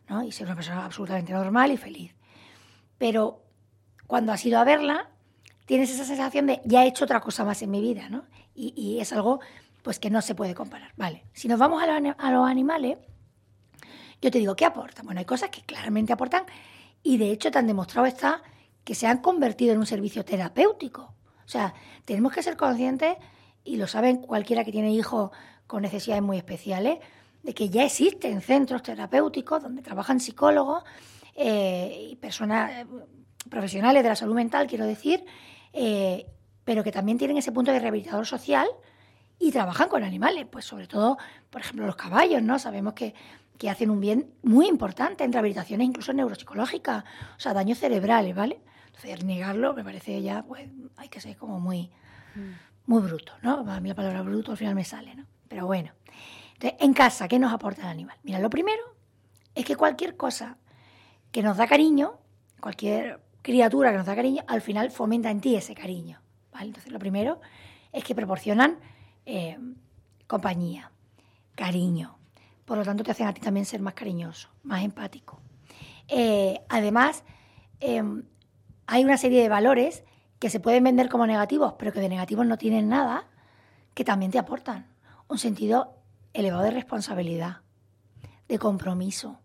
¿no? 0.09 0.23
Y 0.23 0.31
ser 0.31 0.47
una 0.47 0.55
persona 0.55 0.85
absolutamente 0.85 1.33
normal 1.33 1.73
y 1.73 1.77
feliz. 1.77 2.15
Pero 2.99 3.43
cuando 4.07 4.33
has 4.33 4.47
ido 4.47 4.61
a 4.61 4.65
verla, 4.65 5.11
tienes 5.67 5.91
esa 5.91 6.05
sensación 6.05 6.47
de 6.47 6.61
ya 6.65 6.85
he 6.85 6.89
hecho 6.89 7.05
otra 7.05 7.21
cosa 7.21 7.45
más 7.45 7.61
en 7.63 7.71
mi 7.71 7.81
vida, 7.81 8.09
¿no? 8.09 8.25
Y, 8.55 8.99
es 9.01 9.13
algo 9.13 9.41
pues 9.83 9.99
que 9.99 10.09
no 10.09 10.23
se 10.23 10.35
puede 10.35 10.55
comparar. 10.55 10.93
Vale. 10.97 11.27
Si 11.35 11.47
nos 11.47 11.59
vamos 11.59 11.83
a, 11.83 12.31
los 12.31 12.49
animales, 12.49 12.97
yo 14.23 14.31
te 14.31 14.39
digo, 14.39 14.57
¿qué 14.57 14.65
aportan? 14.65 15.05
Bueno, 15.05 15.19
hay 15.19 15.27
cosas 15.27 15.51
que 15.51 15.61
claramente 15.63 16.13
aportan 16.13 16.45
y 17.03 17.19
de 17.19 17.31
hecho 17.31 17.51
tan 17.51 17.67
demostrado 17.67 18.07
está 18.07 18.43
que 18.83 18.95
se 18.95 19.07
han 19.07 19.19
convertido 19.19 19.75
en 19.75 19.79
un 19.79 19.87
servicio 19.87 20.25
terapéutico. 20.25 21.15
O 21.45 21.49
sea, 21.49 21.75
tenemos 22.05 22.33
que 22.33 22.43
ser 22.43 22.57
conscientes, 22.57 23.17
y 23.63 23.77
lo 23.77 23.87
saben 23.87 24.19
cualquiera 24.19 24.65
que 24.65 24.73
tiene 24.73 24.93
hijos 24.93 25.31
con 25.67 25.83
necesidades 25.83 26.23
muy 26.23 26.39
especiales, 26.39 26.99
de 27.43 27.53
que 27.53 27.69
ya 27.69 27.85
existen 27.85 28.41
centros 28.41 28.83
terapéuticos 28.83 29.63
donde 29.63 29.83
trabajan 29.83 30.21
psicólogos 30.21 30.85
eh, 31.35 32.09
y 32.11 32.17
personas 32.17 32.73
eh, 32.73 32.87
profesionales 33.51 34.03
de 34.03 34.09
la 34.09 34.17
salud 34.17 34.35
mental, 34.35 34.67
quiero 34.67 34.87
decir, 34.87 35.25
eh, 35.77 36.27
pero 36.65 36.83
que 36.83 36.91
también 36.91 37.19
tienen 37.19 37.37
ese 37.37 37.53
punto 37.53 37.71
de 37.71 37.79
rehabilitador 37.79 38.27
social 38.27 38.67
y 39.39 39.53
trabajan 39.53 39.89
con 39.89 40.03
animales, 40.03 40.47
pues 40.51 40.65
sobre 40.65 40.87
todo, 40.89 41.19
por 41.51 41.61
ejemplo, 41.61 41.87
los 41.87 41.97
caballos, 41.97 42.43
¿no? 42.43 42.59
Sabemos 42.59 42.95
que 42.95 43.15
que 43.59 43.71
hacen 43.71 43.91
un 43.91 44.01
bien 44.01 44.31
muy 44.43 44.67
importante 44.67 45.25
en 45.25 45.33
rehabilitaciones 45.33 45.87
incluso 45.87 46.13
neuropsicológicas, 46.13 47.05
o 47.37 47.41
sea, 47.41 47.55
daños 47.55 47.79
cerebrales, 47.79 48.35
¿vale? 48.35 48.61
Entonces, 48.87 49.25
negarlo 49.25 49.75
me 49.75 49.85
parece 49.85 50.23
ya, 50.23 50.43
pues, 50.43 50.69
hay 50.97 51.09
que 51.09 51.21
ser 51.21 51.37
como 51.37 51.61
muy, 51.61 51.91
mm. 52.35 52.91
muy 52.91 53.03
bruto, 53.03 53.33
¿no? 53.43 53.71
A 53.71 53.81
mí 53.81 53.89
la 53.89 53.95
palabra 53.95 54.23
bruto 54.23 54.53
al 54.53 54.59
final 54.59 54.75
me 54.75 54.85
sale, 54.85 55.15
¿no? 55.15 55.27
Pero 55.49 55.67
bueno. 55.67 55.93
Entonces, 56.55 56.79
en 56.81 56.95
casa, 56.95 57.29
¿qué 57.29 57.39
nos 57.39 57.53
aporta 57.53 57.83
el 57.83 57.89
animal? 57.89 58.17
Mira, 58.23 58.39
lo 58.39 58.49
primero 58.49 58.83
es 59.55 59.65
que 59.65 59.77
cualquier 59.77 60.17
cosa 60.17 60.57
que 61.31 61.43
nos 61.43 61.57
da 61.57 61.67
cariño, 61.67 62.19
cualquier 62.61 63.21
criatura 63.47 63.93
que 63.93 63.99
nos 63.99 64.07
da 64.07 64.17
cariño, 64.17 64.43
al 64.49 64.61
final 64.61 64.91
fomenta 64.91 65.31
en 65.31 65.41
ti 65.41 65.55
ese 65.55 65.73
cariño. 65.73 66.21
Entonces, 66.61 66.91
lo 66.91 66.99
primero 66.99 67.41
es 67.93 68.03
que 68.03 68.13
proporcionan 68.13 68.81
eh, 69.25 69.57
compañía, 70.27 70.91
cariño, 71.55 72.19
por 72.65 72.77
lo 72.77 72.85
tanto 72.85 73.05
te 73.05 73.13
hacen 73.13 73.29
a 73.29 73.33
ti 73.33 73.41
también 73.41 73.65
ser 73.65 73.81
más 73.81 73.95
cariñoso, 73.95 74.49
más 74.65 74.83
empático. 74.83 75.41
Eh, 76.09 76.61
además, 76.69 77.23
em, 77.79 78.25
hay 78.89 79.05
una 79.05 79.17
serie 79.17 79.41
de 79.43 79.49
valores 79.49 80.03
que 80.41 80.51
se 80.51 80.59
pueden 80.59 80.83
vender 80.83 81.09
como 81.09 81.25
negativos, 81.25 81.75
pero 81.79 81.93
que 81.93 82.01
de 82.01 82.09
negativos 82.09 82.47
no 82.47 82.59
tienen 82.59 82.89
nada, 82.89 83.29
que 83.95 84.03
también 84.03 84.33
te 84.33 84.41
aportan 84.41 84.89
un 85.29 85.39
sentido 85.39 85.95
elevado 86.33 86.65
de 86.65 86.73
responsabilidad, 86.73 87.59
de 88.49 88.59
compromiso. 88.59 89.39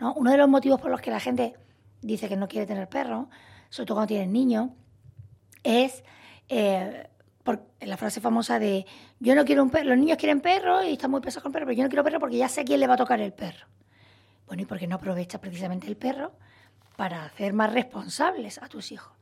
¿no? 0.00 0.14
Uno 0.14 0.30
de 0.30 0.38
los 0.38 0.48
motivos 0.48 0.80
por 0.80 0.90
los 0.90 1.02
que 1.02 1.10
la 1.10 1.20
gente 1.20 1.54
dice 2.02 2.28
que 2.28 2.36
no 2.36 2.48
quiere 2.48 2.66
tener 2.66 2.88
perro, 2.88 3.28
sobre 3.70 3.86
todo 3.86 3.96
cuando 3.96 4.08
tienen 4.08 4.32
niños, 4.32 4.70
es 5.62 6.04
eh, 6.48 7.08
por 7.42 7.62
la 7.80 7.96
frase 7.96 8.20
famosa 8.20 8.58
de 8.58 8.86
yo 9.20 9.34
no 9.34 9.44
quiero 9.44 9.62
un 9.62 9.70
perro, 9.70 9.90
los 9.90 9.98
niños 9.98 10.18
quieren 10.18 10.40
perro 10.40 10.82
y 10.82 10.92
están 10.92 11.10
muy 11.10 11.20
pesados 11.20 11.42
con 11.42 11.52
perro, 11.52 11.66
pero 11.66 11.76
yo 11.76 11.84
no 11.84 11.88
quiero 11.88 12.04
perro 12.04 12.20
porque 12.20 12.36
ya 12.36 12.48
sé 12.48 12.64
quién 12.64 12.80
le 12.80 12.86
va 12.86 12.94
a 12.94 12.98
tocar 12.98 13.20
el 13.20 13.32
perro. 13.32 13.66
Bueno, 14.46 14.62
¿y 14.62 14.66
por 14.66 14.78
qué 14.78 14.86
no 14.86 14.96
aprovechas 14.96 15.40
precisamente 15.40 15.86
el 15.86 15.96
perro 15.96 16.32
para 16.96 17.24
hacer 17.24 17.52
más 17.52 17.72
responsables 17.72 18.62
a 18.62 18.68
tus 18.68 18.92
hijos? 18.92 19.12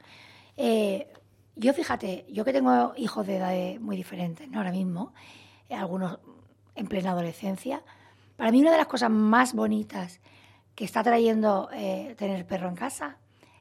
Eh, 0.57 1.12
yo 1.57 1.73
fíjate, 1.73 2.26
yo 2.28 2.45
que 2.45 2.52
tengo 2.52 2.93
hijos 2.97 3.26
de 3.26 3.37
edades 3.37 3.81
muy 3.81 3.97
diferentes. 3.97 4.49
Ahora 4.54 4.73
mismo, 4.73 5.14
eh, 5.69 5.75
algunos 5.75 6.19
en 6.75 6.87
plena 6.87 7.12
adolescencia, 7.12 7.83
para 8.37 8.50
mí 8.50 8.61
una 8.61 8.73
de 8.73 8.78
las 8.78 8.87
cosas 8.87 9.11
más 9.11 9.54
bonitas 9.54 10.21
que 10.75 10.85
está 10.85 11.02
trayendo 11.02 11.69
eh, 11.73 12.14
tener 12.19 12.47
perro 12.47 12.69
en 12.69 12.75
casa 12.75 13.19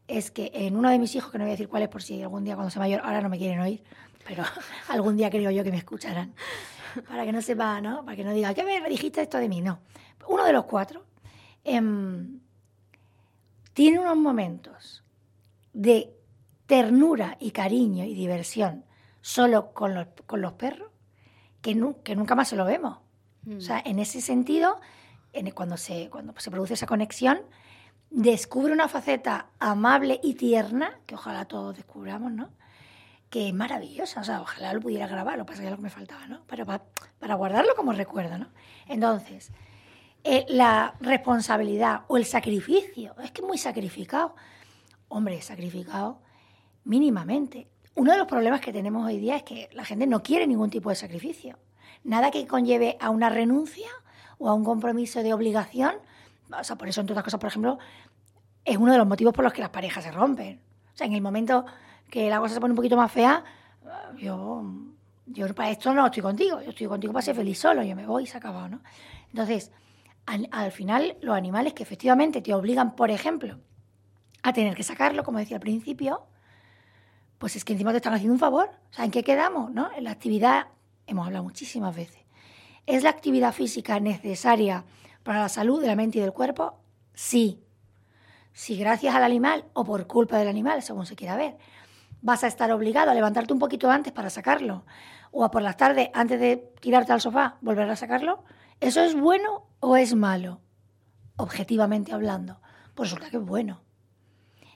es 0.07 0.31
que 0.31 0.51
en 0.53 0.75
uno 0.75 0.89
de 0.89 0.99
mis 0.99 1.15
hijos, 1.15 1.31
que 1.31 1.37
no 1.37 1.45
voy 1.45 1.51
a 1.51 1.53
decir 1.53 1.69
cuál 1.69 1.83
es 1.83 1.89
por 1.89 2.01
si 2.03 2.21
algún 2.21 2.43
día 2.43 2.55
cuando 2.55 2.69
sea 2.71 2.81
mayor, 2.81 3.01
ahora 3.03 3.21
no 3.21 3.29
me 3.29 3.37
quieren 3.37 3.59
oír, 3.59 3.83
pero 4.25 4.43
algún 4.89 5.15
día 5.15 5.29
creo 5.29 5.51
yo 5.51 5.63
que 5.63 5.71
me 5.71 5.77
escucharán, 5.77 6.33
para 7.07 7.25
que 7.25 7.31
no 7.31 7.41
sepa, 7.41 7.79
¿no? 7.81 8.03
Para 8.03 8.17
que 8.17 8.23
no 8.23 8.33
diga, 8.33 8.53
¿qué 8.53 8.63
me 8.63 8.87
dijiste 8.89 9.21
esto 9.21 9.37
de 9.37 9.47
mí? 9.49 9.61
No. 9.61 9.79
Uno 10.27 10.45
de 10.45 10.53
los 10.53 10.65
cuatro 10.65 11.05
em, 11.63 12.39
tiene 13.73 13.99
unos 13.99 14.17
momentos 14.17 15.03
de 15.73 16.13
ternura 16.65 17.37
y 17.39 17.51
cariño 17.51 18.05
y 18.05 18.13
diversión 18.13 18.85
solo 19.21 19.73
con 19.73 19.93
los, 19.93 20.07
con 20.25 20.41
los 20.41 20.53
perros 20.53 20.89
que, 21.61 21.73
que 22.03 22.15
nunca 22.15 22.35
más 22.35 22.49
se 22.49 22.55
lo 22.55 22.65
vemos. 22.65 22.99
O 23.57 23.59
sea, 23.59 23.81
en 23.83 23.99
ese 23.99 24.21
sentido, 24.21 24.79
cuando, 25.53 25.77
se, 25.77 26.09
cuando 26.09 26.33
se 26.37 26.51
produce 26.51 26.75
esa 26.75 26.85
conexión, 26.85 27.41
descubre 28.09 28.71
una 28.71 28.87
faceta 28.87 29.47
amable 29.59 30.19
y 30.23 30.35
tierna, 30.35 30.99
que 31.05 31.15
ojalá 31.15 31.45
todos 31.45 31.75
descubramos, 31.75 32.31
¿no? 32.31 32.49
Que 33.29 33.47
es 33.47 33.53
maravillosa, 33.53 34.21
o 34.21 34.23
sea, 34.23 34.41
ojalá 34.41 34.73
lo 34.73 34.81
pudiera 34.81 35.07
grabar, 35.07 35.37
lo 35.37 35.45
que 35.45 35.49
pasa 35.49 35.61
que 35.61 35.67
es 35.67 35.71
lo 35.71 35.77
que 35.77 35.83
me 35.83 35.89
faltaba, 35.89 36.27
¿no? 36.27 36.43
Pero 36.47 36.65
para, 36.65 36.83
para 37.19 37.35
guardarlo 37.35 37.75
como 37.75 37.93
recuerdo, 37.93 38.37
¿no? 38.37 38.49
Entonces, 38.87 39.51
eh, 40.23 40.45
la 40.47 40.95
responsabilidad 41.01 42.01
o 42.07 42.15
el 42.15 42.25
sacrificio, 42.25 43.15
es 43.21 43.31
que 43.31 43.41
muy 43.41 43.57
sacrificado. 43.57 44.35
Hombre, 45.09 45.41
sacrificado 45.41 46.21
mínimamente. 46.85 47.67
Uno 47.95 48.13
de 48.13 48.17
los 48.17 48.27
problemas 48.27 48.61
que 48.61 48.71
tenemos 48.71 49.05
hoy 49.05 49.17
día 49.17 49.35
es 49.35 49.43
que 49.43 49.69
la 49.73 49.83
gente 49.83 50.07
no 50.07 50.23
quiere 50.23 50.47
ningún 50.47 50.69
tipo 50.69 50.89
de 50.89 50.95
sacrificio. 50.95 51.59
Nada 52.03 52.31
que 52.31 52.47
conlleve 52.47 52.97
a 52.99 53.09
una 53.09 53.29
renuncia 53.29 53.89
o 54.43 54.49
a 54.49 54.53
un 54.53 54.65
compromiso 54.65 55.23
de 55.23 55.33
obligación. 55.33 55.95
O 56.51 56.63
sea, 56.63 56.75
por 56.75 56.89
eso, 56.89 56.99
entre 56.99 57.13
otras 57.13 57.23
cosas, 57.23 57.39
por 57.39 57.47
ejemplo, 57.47 57.79
es 58.65 58.75
uno 58.75 58.91
de 58.91 58.97
los 58.97 59.07
motivos 59.07 59.33
por 59.33 59.43
los 59.45 59.53
que 59.53 59.61
las 59.61 59.69
parejas 59.69 60.03
se 60.03 60.11
rompen. 60.11 60.59
O 60.93 60.97
sea, 60.97 61.07
en 61.07 61.13
el 61.13 61.21
momento 61.21 61.65
que 62.09 62.29
la 62.29 62.39
cosa 62.39 62.53
se 62.53 62.59
pone 62.59 62.73
un 62.73 62.75
poquito 62.75 62.97
más 62.97 63.09
fea, 63.09 63.41
yo, 64.17 64.63
yo 65.27 65.55
para 65.55 65.71
esto 65.71 65.93
no 65.93 66.05
estoy 66.05 66.21
contigo. 66.21 66.61
Yo 66.61 66.71
estoy 66.71 66.87
contigo 66.87 67.13
para 67.13 67.23
ser 67.23 67.35
feliz 67.35 67.57
solo. 67.57 67.83
Yo 67.83 67.95
me 67.95 68.05
voy 68.05 68.23
y 68.23 68.27
se 68.27 68.37
acabado, 68.37 68.67
¿no? 68.67 68.81
Entonces, 69.29 69.71
al, 70.25 70.49
al 70.51 70.73
final, 70.73 71.15
los 71.21 71.37
animales 71.37 71.73
que 71.73 71.83
efectivamente 71.83 72.41
te 72.41 72.53
obligan, 72.53 72.97
por 72.97 73.11
ejemplo, 73.11 73.59
a 74.43 74.51
tener 74.51 74.75
que 74.75 74.83
sacarlo, 74.83 75.23
como 75.23 75.39
decía 75.39 75.55
al 75.55 75.61
principio, 75.61 76.27
pues 77.37 77.55
es 77.55 77.63
que 77.63 77.71
encima 77.71 77.91
te 77.91 77.97
están 77.97 78.13
haciendo 78.13 78.33
un 78.33 78.39
favor. 78.39 78.69
O 78.91 78.93
sea, 78.93 79.05
¿en 79.05 79.11
qué 79.11 79.23
quedamos? 79.23 79.71
¿no? 79.71 79.89
En 79.95 80.03
la 80.03 80.11
actividad 80.11 80.67
hemos 81.07 81.25
hablado 81.25 81.45
muchísimas 81.45 81.95
veces. 81.95 82.22
¿Es 82.85 83.03
la 83.03 83.09
actividad 83.09 83.53
física 83.53 83.99
necesaria 83.99 84.83
para 85.23 85.39
la 85.39 85.49
salud 85.49 85.81
de 85.81 85.87
la 85.87 85.95
mente 85.95 86.17
y 86.17 86.21
del 86.21 86.33
cuerpo? 86.33 86.79
Sí. 87.13 87.63
Si 88.51 88.77
gracias 88.77 89.15
al 89.15 89.23
animal 89.23 89.65
o 89.73 89.85
por 89.85 90.05
culpa 90.05 90.37
del 90.37 90.49
animal, 90.49 90.83
según 90.83 91.05
se 91.05 91.15
quiera 91.15 91.37
ver, 91.37 91.57
vas 92.21 92.43
a 92.43 92.47
estar 92.47 92.71
obligado 92.71 93.09
a 93.09 93.13
levantarte 93.13 93.53
un 93.53 93.59
poquito 93.59 93.89
antes 93.89 94.11
para 94.11 94.29
sacarlo, 94.29 94.85
o 95.31 95.43
a 95.43 95.51
por 95.51 95.61
las 95.61 95.77
tardes, 95.77 96.09
antes 96.13 96.39
de 96.39 96.57
tirarte 96.81 97.13
al 97.13 97.21
sofá, 97.21 97.57
volver 97.61 97.89
a 97.89 97.95
sacarlo, 97.95 98.43
¿eso 98.81 99.01
es 99.01 99.15
bueno 99.15 99.67
o 99.79 99.95
es 99.95 100.13
malo? 100.13 100.61
Objetivamente 101.37 102.13
hablando. 102.13 102.61
Pues 102.95 103.09
resulta 103.09 103.31
que 103.31 103.37
es 103.37 103.43
bueno. 103.43 103.81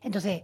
Entonces, 0.02 0.44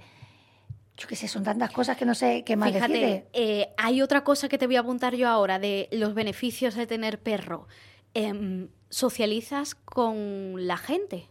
yo 0.97 1.07
qué 1.07 1.15
sé, 1.15 1.27
son 1.27 1.43
tantas 1.43 1.71
cosas 1.71 1.97
que 1.97 2.05
no 2.05 2.13
sé 2.13 2.43
qué 2.43 2.55
más 2.55 2.71
Fíjate, 2.71 3.27
eh, 3.33 3.73
hay 3.77 4.01
otra 4.01 4.23
cosa 4.23 4.47
que 4.47 4.57
te 4.57 4.67
voy 4.67 4.75
a 4.75 4.81
apuntar 4.81 5.15
yo 5.15 5.27
ahora 5.27 5.57
de 5.57 5.89
los 5.91 6.13
beneficios 6.13 6.75
de 6.75 6.85
tener 6.85 7.19
perro. 7.19 7.67
Em, 8.13 8.69
socializas 8.89 9.73
con 9.73 10.67
la 10.67 10.77
gente. 10.77 11.27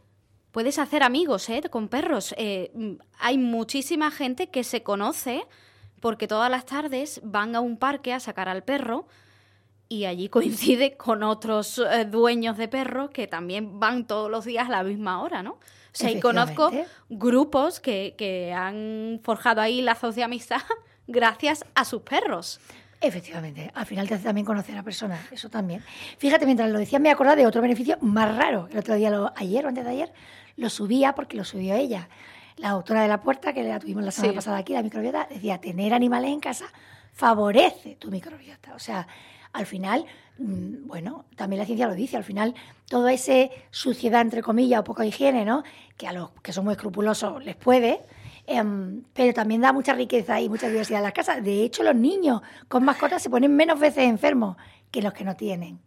Puedes 0.51 0.79
hacer 0.79 1.05
amigos 1.05 1.49
¿eh? 1.49 1.63
con 1.71 1.89
perros. 1.89 2.35
Eh, 2.37 2.99
hay 3.19 3.39
muchísima 3.39 4.11
gente 4.11 4.49
que 4.49 4.65
se 4.65 4.83
conoce 4.83 5.45
porque 6.01 6.27
todas 6.27 6.51
las 6.51 6.67
tardes 6.67 7.21
van 7.23 7.55
a 7.55 7.61
un 7.61 7.77
parque 7.77 8.13
a 8.13 8.19
sacar 8.19 8.49
al 8.49 8.65
perro 8.65 9.07
y 9.93 10.07
allí 10.07 10.31
coincide 10.31 10.97
con 10.97 11.23
otros 11.23 11.79
eh, 11.79 12.07
dueños 12.07 12.57
de 12.57 12.67
perros 12.67 13.11
que 13.11 13.27
también 13.27 13.79
van 13.79 14.07
todos 14.07 14.31
los 14.31 14.47
días 14.47 14.67
a 14.67 14.71
la 14.71 14.83
misma 14.83 15.23
hora, 15.23 15.43
¿no? 15.43 15.53
O 15.53 15.59
sea, 15.95 16.11
y 16.11 16.19
conozco 16.19 16.71
grupos 17.11 17.79
que, 17.79 18.15
que 18.17 18.55
han 18.55 19.21
forjado 19.23 19.61
ahí 19.61 19.83
lazos 19.83 20.15
de 20.15 20.23
amistad 20.23 20.63
gracias 21.07 21.67
a 21.75 21.85
sus 21.85 22.01
perros. 22.01 22.59
Efectivamente, 23.03 23.71
al 23.75 23.85
final 23.85 24.09
te 24.09 24.15
hace 24.15 24.25
también 24.25 24.47
conocer 24.47 24.75
a 24.75 24.79
la 24.79 24.83
persona, 24.83 25.21
eso 25.31 25.51
también. 25.51 25.85
Fíjate, 26.17 26.47
mientras 26.47 26.71
lo 26.71 26.79
decía 26.79 26.99
me 26.99 27.11
acordaba 27.11 27.37
de 27.37 27.47
otro 27.47 27.61
beneficio 27.61 27.99
más 28.01 28.35
raro. 28.35 28.69
El 28.71 28.79
otro 28.79 28.95
día, 28.95 29.11
lo, 29.11 29.31
ayer 29.37 29.67
o 29.67 29.69
antes 29.69 29.85
de 29.85 29.91
ayer, 29.91 30.13
lo 30.57 30.71
subía 30.71 31.15
porque 31.15 31.37
lo 31.37 31.45
subió 31.45 31.75
ella. 31.75 32.09
La 32.57 32.71
doctora 32.71 33.03
de 33.03 33.09
la 33.09 33.21
puerta, 33.21 33.53
que 33.53 33.63
la 33.63 33.79
tuvimos 33.79 34.05
la 34.05 34.11
semana 34.11 34.35
pasada 34.35 34.57
aquí, 34.57 34.73
la 34.73 34.83
microbiota, 34.83 35.27
decía, 35.29 35.59
tener 35.59 35.93
animales 35.93 36.31
en 36.31 36.41
casa 36.41 36.67
favorece 37.13 37.97
tu 37.97 38.11
microbiota. 38.11 38.75
O 38.75 38.79
sea, 38.79 39.07
al 39.53 39.67
final, 39.67 40.05
mm, 40.39 40.87
bueno, 40.87 41.27
también 41.37 41.61
la 41.61 41.67
ciencia 41.67 41.87
lo 41.87 41.95
dice, 41.95 42.17
al 42.17 42.25
final 42.25 42.55
toda 42.89 43.13
esa 43.13 43.49
suciedad, 43.71 44.23
entre 44.23 44.43
comillas, 44.43 44.81
o 44.81 44.85
poca 44.85 45.05
higiene, 45.05 45.45
¿no? 45.45 45.63
Que 45.97 46.07
a 46.07 46.13
los 46.13 46.31
que 46.43 46.53
son 46.53 46.65
muy 46.65 46.73
escrupulosos 46.73 47.45
les 47.45 47.57
puede, 47.57 48.01
em, 48.47 49.05
pero 49.13 49.33
también 49.35 49.61
da 49.61 49.73
mucha 49.73 49.95
riqueza 49.95 50.41
y 50.41 50.49
mucha 50.49 50.69
diversidad 50.69 51.01
en 51.01 51.05
las 51.05 51.13
casas. 51.13 51.45
De 51.45 51.63
hecho, 51.63 51.83
los 51.83 51.95
niños 51.95 52.43
con 52.69 52.85
mascotas 52.85 53.23
se 53.23 53.31
ponen 53.31 53.55
menos 53.55 53.79
veces 53.79 54.05
enfermos 54.05 54.57
que 54.91 55.03
los 55.03 55.13
que 55.13 55.25
no 55.25 55.37
tienen. 55.37 55.81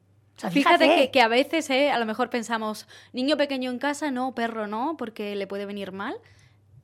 fíjate, 0.52 1.12
que, 1.12 1.22
a 1.22 1.30
veces, 1.30 1.70
eh, 1.70 1.92
a 1.92 1.98
lo 1.98 2.06
mejor 2.06 2.30
pensamos, 2.30 2.88
niño 3.14 3.38
pequeño 3.38 3.72
en 3.72 3.80
casa, 3.80 4.12
no, 4.12 4.36
perro 4.36 4.68
no, 4.68 4.96
porque 4.98 5.36
le 5.36 5.48
puede 5.48 5.66
venir 5.66 5.92
mal. 5.92 6.16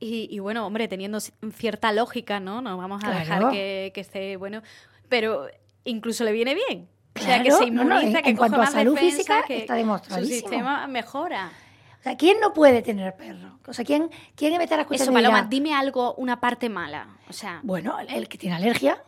Y, 0.04 0.38
bueno, 0.40 0.66
hombre, 0.66 0.88
teniendo 0.88 1.20
cierta 1.20 1.92
lógica, 1.92 2.40
¿no? 2.40 2.60
No 2.60 2.76
vamos 2.76 3.04
a 3.04 3.10
dejar 3.10 3.52
que, 3.52 3.92
que 3.94 4.00
esté, 4.00 4.36
bueno, 4.36 4.60
pero 5.08 5.46
incluso 5.84 6.24
le 6.24 6.32
viene 6.32 6.54
bien. 6.54 6.88
o 7.14 7.20
sea, 7.20 7.42
que 7.42 7.52
se 7.52 7.66
inmuniza, 7.66 8.20
en, 8.24 8.36
cuanto 8.36 8.60
a 8.60 8.66
salud 8.66 8.96
física, 8.96 9.44
está 9.48 9.74
demostrado. 9.74 10.22
Su 10.22 10.28
sistema 10.28 10.86
mejora. 10.88 11.52
O 12.00 12.02
sea, 12.02 12.16
¿quién 12.16 12.40
no 12.40 12.52
puede 12.52 12.82
tener 12.82 13.14
perro? 13.14 13.60
O 13.64 13.72
sea, 13.72 13.84
¿quién, 13.84 14.10
quién 14.34 14.58
meter 14.58 14.80
a 14.80 14.86
Eso, 14.90 15.12
Paloma, 15.12 15.46
dime 15.48 15.72
algo, 15.72 16.14
una 16.14 16.40
parte 16.40 16.68
mala. 16.68 17.06
O 17.28 17.32
sea... 17.32 17.60
Bueno, 17.62 17.96
el 18.00 18.26
que 18.26 18.38
tiene 18.38 18.56
alergia, 18.56 19.04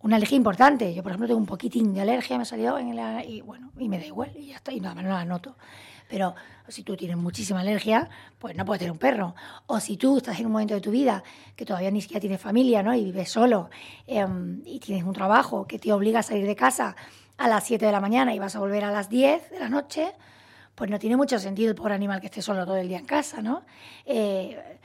una 0.00 0.16
alergia 0.16 0.36
importante. 0.36 0.94
Yo, 0.94 1.02
por 1.02 1.12
ejemplo, 1.12 1.26
tengo 1.26 1.40
un 1.40 1.46
poquitín 1.46 1.92
de 1.92 2.00
alergia, 2.00 2.38
me 2.38 2.44
salió 2.44 2.78
en 2.78 2.98
el, 2.98 3.28
y 3.28 3.40
bueno, 3.40 3.72
y 3.78 3.88
me 3.88 3.98
da 3.98 4.06
igual, 4.06 4.32
y 4.36 4.48
ya 4.48 4.56
está, 4.56 4.72
y 4.72 4.80
nada 4.80 4.94
más 4.94 5.04
no 5.04 5.10
la 5.10 5.24
noto. 5.24 5.56
Pero 6.08 6.34
si 6.68 6.82
tú 6.82 6.96
tienes 6.96 7.16
muchísima 7.16 7.60
alergia, 7.60 8.08
pues 8.38 8.56
no 8.56 8.64
puedes 8.64 8.78
tener 8.80 8.92
un 8.92 8.98
perro. 8.98 9.34
O 9.66 9.78
si 9.78 9.96
tú 9.96 10.18
estás 10.18 10.38
en 10.40 10.46
un 10.46 10.52
momento 10.52 10.74
de 10.74 10.80
tu 10.80 10.90
vida 10.90 11.22
que 11.54 11.64
todavía 11.64 11.90
ni 11.90 12.00
siquiera 12.00 12.20
tienes 12.20 12.40
familia, 12.40 12.82
¿no? 12.82 12.94
Y 12.94 13.04
vives 13.04 13.30
solo 13.30 13.68
em, 14.06 14.62
y 14.64 14.80
tienes 14.80 15.04
un 15.04 15.12
trabajo 15.12 15.66
que 15.66 15.78
te 15.78 15.92
obliga 15.92 16.20
a 16.20 16.22
salir 16.22 16.46
de 16.46 16.56
casa 16.56 16.96
a 17.36 17.48
las 17.48 17.64
7 17.64 17.84
de 17.84 17.92
la 17.92 18.00
mañana 18.00 18.34
y 18.34 18.38
vas 18.38 18.56
a 18.56 18.58
volver 18.58 18.84
a 18.84 18.90
las 18.90 19.08
10 19.08 19.50
de 19.50 19.60
la 19.60 19.68
noche, 19.68 20.14
pues 20.74 20.90
no 20.90 20.98
tiene 20.98 21.16
mucho 21.16 21.38
sentido 21.38 21.70
el 21.70 21.74
pobre 21.74 21.94
animal 21.94 22.20
que 22.20 22.26
esté 22.26 22.40
solo 22.40 22.64
todo 22.64 22.76
el 22.76 22.88
día 22.88 22.98
en 22.98 23.06
casa, 23.06 23.42
¿no? 23.42 23.64
Eh, 24.06 24.78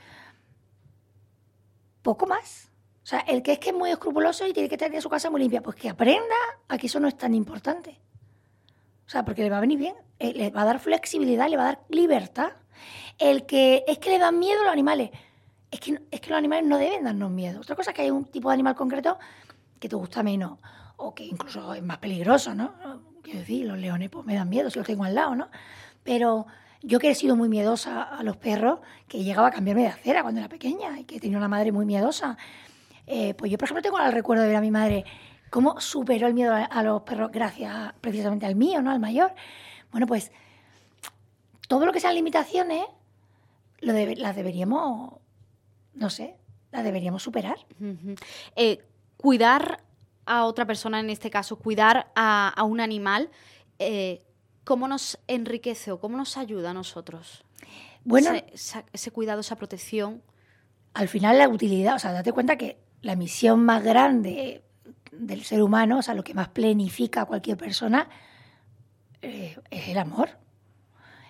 poco 2.02 2.26
más. 2.26 2.73
O 3.04 3.06
sea, 3.06 3.20
el 3.20 3.42
que 3.42 3.52
es 3.52 3.58
que 3.58 3.68
es 3.68 3.76
muy 3.76 3.90
escrupuloso 3.90 4.46
y 4.46 4.54
tiene 4.54 4.66
que 4.66 4.78
tener 4.78 5.02
su 5.02 5.10
casa 5.10 5.28
muy 5.28 5.38
limpia, 5.42 5.62
pues 5.62 5.76
que 5.76 5.90
aprenda 5.90 6.34
a 6.68 6.78
que 6.78 6.86
eso 6.86 6.98
no 6.98 7.06
es 7.06 7.16
tan 7.18 7.34
importante. 7.34 8.00
O 9.06 9.10
sea, 9.10 9.26
porque 9.26 9.42
le 9.42 9.50
va 9.50 9.58
a 9.58 9.60
venir 9.60 9.78
bien, 9.78 9.94
eh, 10.18 10.32
le 10.34 10.48
va 10.50 10.62
a 10.62 10.64
dar 10.64 10.80
flexibilidad, 10.80 11.46
le 11.50 11.58
va 11.58 11.64
a 11.64 11.66
dar 11.66 11.80
libertad. 11.90 12.52
El 13.18 13.44
que 13.44 13.84
es 13.86 13.98
que 13.98 14.08
le 14.08 14.18
dan 14.18 14.38
miedo 14.38 14.62
a 14.62 14.64
los 14.64 14.72
animales. 14.72 15.10
Es 15.70 15.80
que, 15.80 16.02
es 16.10 16.20
que 16.20 16.30
los 16.30 16.38
animales 16.38 16.66
no 16.66 16.78
deben 16.78 17.04
darnos 17.04 17.30
miedo. 17.30 17.60
Otra 17.60 17.76
cosa 17.76 17.90
es 17.90 17.94
que 17.96 18.02
hay 18.02 18.10
un 18.10 18.24
tipo 18.24 18.48
de 18.48 18.54
animal 18.54 18.74
concreto 18.74 19.18
que 19.78 19.88
te 19.88 19.96
gusta 19.96 20.22
menos 20.22 20.58
o 20.96 21.14
que 21.14 21.24
incluso 21.24 21.74
es 21.74 21.82
más 21.82 21.98
peligroso, 21.98 22.54
¿no? 22.54 22.72
Quiero 23.22 23.40
decir, 23.40 23.66
los 23.66 23.78
leones 23.78 24.08
pues 24.08 24.24
me 24.24 24.34
dan 24.34 24.48
miedo 24.48 24.70
si 24.70 24.78
los 24.78 24.86
tengo 24.86 25.04
al 25.04 25.14
lado, 25.14 25.34
¿no? 25.34 25.48
Pero 26.02 26.46
yo 26.80 26.98
que 26.98 27.10
he 27.10 27.14
sido 27.14 27.36
muy 27.36 27.50
miedosa 27.50 28.02
a 28.02 28.22
los 28.22 28.38
perros, 28.38 28.80
que 29.08 29.22
llegaba 29.22 29.48
a 29.48 29.50
cambiarme 29.50 29.82
de 29.82 29.88
acera 29.88 30.22
cuando 30.22 30.40
era 30.40 30.48
pequeña 30.48 30.98
y 30.98 31.04
que 31.04 31.20
tenía 31.20 31.36
una 31.36 31.48
madre 31.48 31.72
muy 31.72 31.84
miedosa, 31.84 32.38
eh, 33.06 33.34
pues 33.34 33.50
yo, 33.50 33.58
por 33.58 33.66
ejemplo, 33.66 33.82
tengo 33.82 34.00
el 34.00 34.12
recuerdo 34.12 34.42
de 34.42 34.48
ver 34.48 34.56
a 34.56 34.60
mi 34.60 34.70
madre 34.70 35.04
cómo 35.50 35.80
superó 35.80 36.26
el 36.26 36.34
miedo 36.34 36.52
a, 36.54 36.82
los 36.82 37.02
perros 37.02 37.30
gracias 37.30 37.92
precisamente 38.00 38.46
al 38.46 38.56
mío, 38.56 38.82
¿no? 38.82 38.90
Al 38.90 39.00
mayor. 39.00 39.34
Bueno, 39.92 40.06
pues 40.06 40.32
todo 41.68 41.86
lo 41.86 41.92
que 41.92 42.00
sean 42.00 42.14
limitaciones 42.14 42.84
lo 43.80 43.92
las 43.92 44.34
deberíamos, 44.34 45.14
no 45.94 46.10
sé, 46.10 46.36
las 46.72 46.84
deberíamos 46.84 47.22
superar. 47.22 47.58
Eh, 48.56 48.84
cuidar 49.16 49.82
a 50.26 50.44
otra 50.44 50.66
persona, 50.66 51.00
en 51.00 51.10
este 51.10 51.30
caso, 51.30 51.56
cuidar 51.56 52.10
a, 52.14 52.62
un 52.64 52.80
animal, 52.80 53.30
eh, 53.78 54.24
¿cómo 54.64 54.88
nos 54.88 55.18
enriquece 55.28 55.92
o 55.92 56.00
cómo 56.00 56.16
nos 56.16 56.36
ayuda 56.36 56.70
a 56.70 56.74
nosotros? 56.74 57.44
Bueno, 58.04 58.32
ese, 58.92 59.10
cuidado, 59.10 59.40
esa 59.40 59.56
protección. 59.56 60.22
Al 60.94 61.08
final 61.08 61.38
la 61.38 61.48
utilidad, 61.48 61.96
o 61.96 61.98
sea, 61.98 62.12
date 62.12 62.32
cuenta 62.32 62.56
que 62.56 62.78
la 63.04 63.16
misión 63.16 63.62
más 63.64 63.84
grande 63.84 64.64
del 65.12 65.44
ser 65.44 65.62
humano, 65.62 65.98
o 65.98 66.02
sea, 66.02 66.14
lo 66.14 66.24
que 66.24 66.32
más 66.32 66.48
plenifica 66.48 67.20
a 67.20 67.24
cualquier 67.26 67.58
persona, 67.58 68.08
eh, 69.20 69.58
es 69.70 69.88
el 69.88 69.98
amor. 69.98 70.30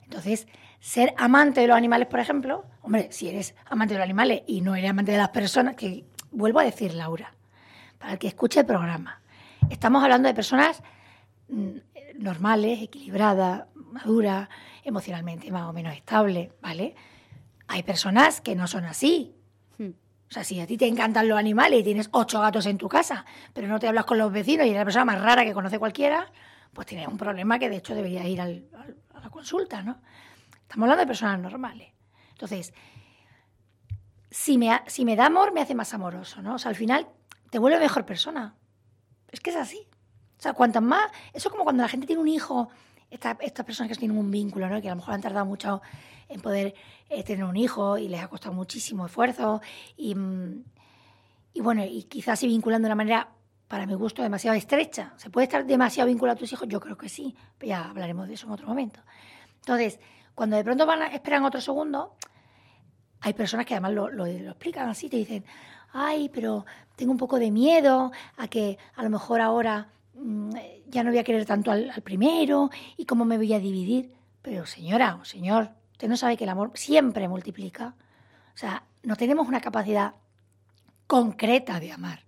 Entonces, 0.04 0.46
ser 0.78 1.14
amante 1.16 1.60
de 1.60 1.66
los 1.66 1.76
animales, 1.76 2.06
por 2.06 2.20
ejemplo, 2.20 2.64
hombre, 2.82 3.08
si 3.10 3.28
eres 3.28 3.56
amante 3.66 3.94
de 3.94 3.98
los 3.98 4.04
animales 4.04 4.42
y 4.46 4.60
no 4.60 4.76
eres 4.76 4.88
amante 4.88 5.10
de 5.10 5.18
las 5.18 5.30
personas, 5.30 5.74
que 5.74 6.04
vuelvo 6.30 6.60
a 6.60 6.64
decir, 6.64 6.94
Laura, 6.94 7.34
para 7.98 8.12
el 8.12 8.18
que 8.20 8.28
escuche 8.28 8.60
el 8.60 8.66
programa, 8.66 9.20
estamos 9.68 10.02
hablando 10.04 10.28
de 10.28 10.34
personas 10.34 10.80
mm, 11.48 11.78
normales, 12.18 12.82
equilibradas, 12.82 13.64
maduras, 13.74 14.48
emocionalmente 14.84 15.50
más 15.50 15.68
o 15.68 15.72
menos 15.72 15.92
estables, 15.94 16.52
¿vale? 16.62 16.94
Hay 17.66 17.82
personas 17.82 18.40
que 18.40 18.54
no 18.54 18.68
son 18.68 18.84
así. 18.84 19.34
O 20.30 20.32
sea, 20.34 20.42
si 20.42 20.60
a 20.60 20.66
ti 20.66 20.76
te 20.76 20.86
encantan 20.86 21.28
los 21.28 21.38
animales 21.38 21.80
y 21.80 21.84
tienes 21.84 22.08
ocho 22.12 22.40
gatos 22.40 22.66
en 22.66 22.78
tu 22.78 22.88
casa, 22.88 23.24
pero 23.52 23.68
no 23.68 23.78
te 23.78 23.86
hablas 23.86 24.04
con 24.04 24.18
los 24.18 24.32
vecinos 24.32 24.66
y 24.66 24.70
eres 24.70 24.80
la 24.80 24.84
persona 24.84 25.04
más 25.04 25.20
rara 25.20 25.44
que 25.44 25.52
conoce 25.52 25.78
cualquiera, 25.78 26.32
pues 26.72 26.86
tienes 26.86 27.06
un 27.06 27.16
problema 27.16 27.58
que 27.58 27.68
de 27.68 27.76
hecho 27.76 27.94
debería 27.94 28.26
ir 28.26 28.40
a 28.40 28.48
la 28.48 29.30
consulta, 29.30 29.82
¿no? 29.82 30.00
Estamos 30.62 30.84
hablando 30.84 31.02
de 31.02 31.06
personas 31.06 31.38
normales. 31.38 31.92
Entonces, 32.32 32.74
si 34.30 34.58
me, 34.58 34.80
si 34.86 35.04
me 35.04 35.14
da 35.14 35.26
amor, 35.26 35.52
me 35.52 35.60
hace 35.60 35.74
más 35.74 35.94
amoroso, 35.94 36.42
¿no? 36.42 36.54
O 36.54 36.58
sea, 36.58 36.70
al 36.70 36.74
final 36.74 37.06
te 37.50 37.60
vuelve 37.60 37.78
mejor 37.78 38.04
persona. 38.04 38.56
Es 39.30 39.38
que 39.38 39.50
es 39.50 39.56
así. 39.56 39.86
O 40.36 40.42
sea, 40.42 40.54
cuantas 40.54 40.82
más... 40.82 41.12
Eso 41.32 41.48
es 41.48 41.52
como 41.52 41.62
cuando 41.62 41.82
la 41.82 41.88
gente 41.88 42.06
tiene 42.06 42.20
un 42.20 42.26
hijo, 42.28 42.68
estas 43.14 43.66
personas 43.66 43.90
que 43.90 43.98
tienen 43.98 44.16
un 44.16 44.30
vínculo, 44.30 44.68
¿no? 44.68 44.80
Que 44.80 44.88
a 44.88 44.92
lo 44.92 44.96
mejor 44.96 45.14
han 45.14 45.20
tardado 45.20 45.46
mucho 45.46 45.80
en 46.28 46.40
poder 46.40 46.74
eh, 47.08 47.22
tener 47.22 47.44
un 47.44 47.56
hijo 47.56 47.98
y 47.98 48.08
les 48.08 48.22
ha 48.22 48.28
costado 48.28 48.54
muchísimo 48.54 49.06
esfuerzo 49.06 49.60
y, 49.96 50.14
mm, 50.14 50.64
bueno, 51.56 51.84
y 51.84 52.04
quizás 52.04 52.40
se 52.40 52.46
vinculan 52.46 52.82
de 52.82 52.86
una 52.86 52.94
manera 52.94 53.28
para 53.68 53.86
mi 53.86 53.94
gusto, 53.94 54.22
demasiado 54.22 54.56
estrecha. 54.56 55.14
¿Se 55.16 55.30
puede 55.30 55.44
estar 55.44 55.64
demasiado 55.64 56.08
vinculado 56.08 56.36
a 56.36 56.38
tus 56.38 56.52
hijos? 56.52 56.68
Yo 56.68 56.80
creo 56.80 56.96
que 56.96 57.08
sí, 57.08 57.34
pero 57.58 57.70
ya 57.70 57.90
hablaremos 57.90 58.28
de 58.28 58.34
eso 58.34 58.46
en 58.46 58.52
otro 58.52 58.66
momento. 58.66 59.00
Entonces, 59.60 59.98
cuando 60.34 60.56
de 60.56 60.64
pronto 60.64 60.86
van 60.86 61.02
a, 61.02 61.06
esperan 61.08 61.44
otro 61.44 61.60
segundo, 61.60 62.14
hay 63.20 63.32
personas 63.32 63.66
que 63.66 63.74
además 63.74 63.92
lo, 63.92 64.10
lo, 64.10 64.26
explican 64.26 64.88
así, 64.88 65.08
te 65.08 65.16
dicen, 65.16 65.44
ay, 65.92 66.28
pero 66.28 66.66
tengo 66.96 67.12
un 67.12 67.18
poco 67.18 67.38
de 67.38 67.50
miedo 67.50 68.12
a 68.36 68.48
que 68.48 68.78
a 68.94 69.02
lo 69.02 69.10
mejor 69.10 69.40
ahora 69.40 69.88
ya 70.86 71.02
no 71.02 71.10
voy 71.10 71.18
a 71.18 71.24
querer 71.24 71.44
tanto 71.44 71.70
al, 71.70 71.90
al, 71.90 72.02
primero 72.02 72.70
y 72.96 73.04
cómo 73.04 73.24
me 73.24 73.36
voy 73.36 73.52
a 73.52 73.58
dividir. 73.58 74.12
Pero 74.42 74.66
señora 74.66 75.16
o 75.16 75.24
señor, 75.24 75.70
usted 75.92 76.08
no 76.08 76.16
sabe 76.16 76.36
que 76.36 76.44
el 76.44 76.50
amor 76.50 76.72
siempre 76.74 77.28
multiplica. 77.28 77.94
O 78.54 78.56
sea, 78.56 78.84
no 79.02 79.16
tenemos 79.16 79.48
una 79.48 79.60
capacidad 79.60 80.14
concreta 81.06 81.80
de 81.80 81.92
amar 81.92 82.24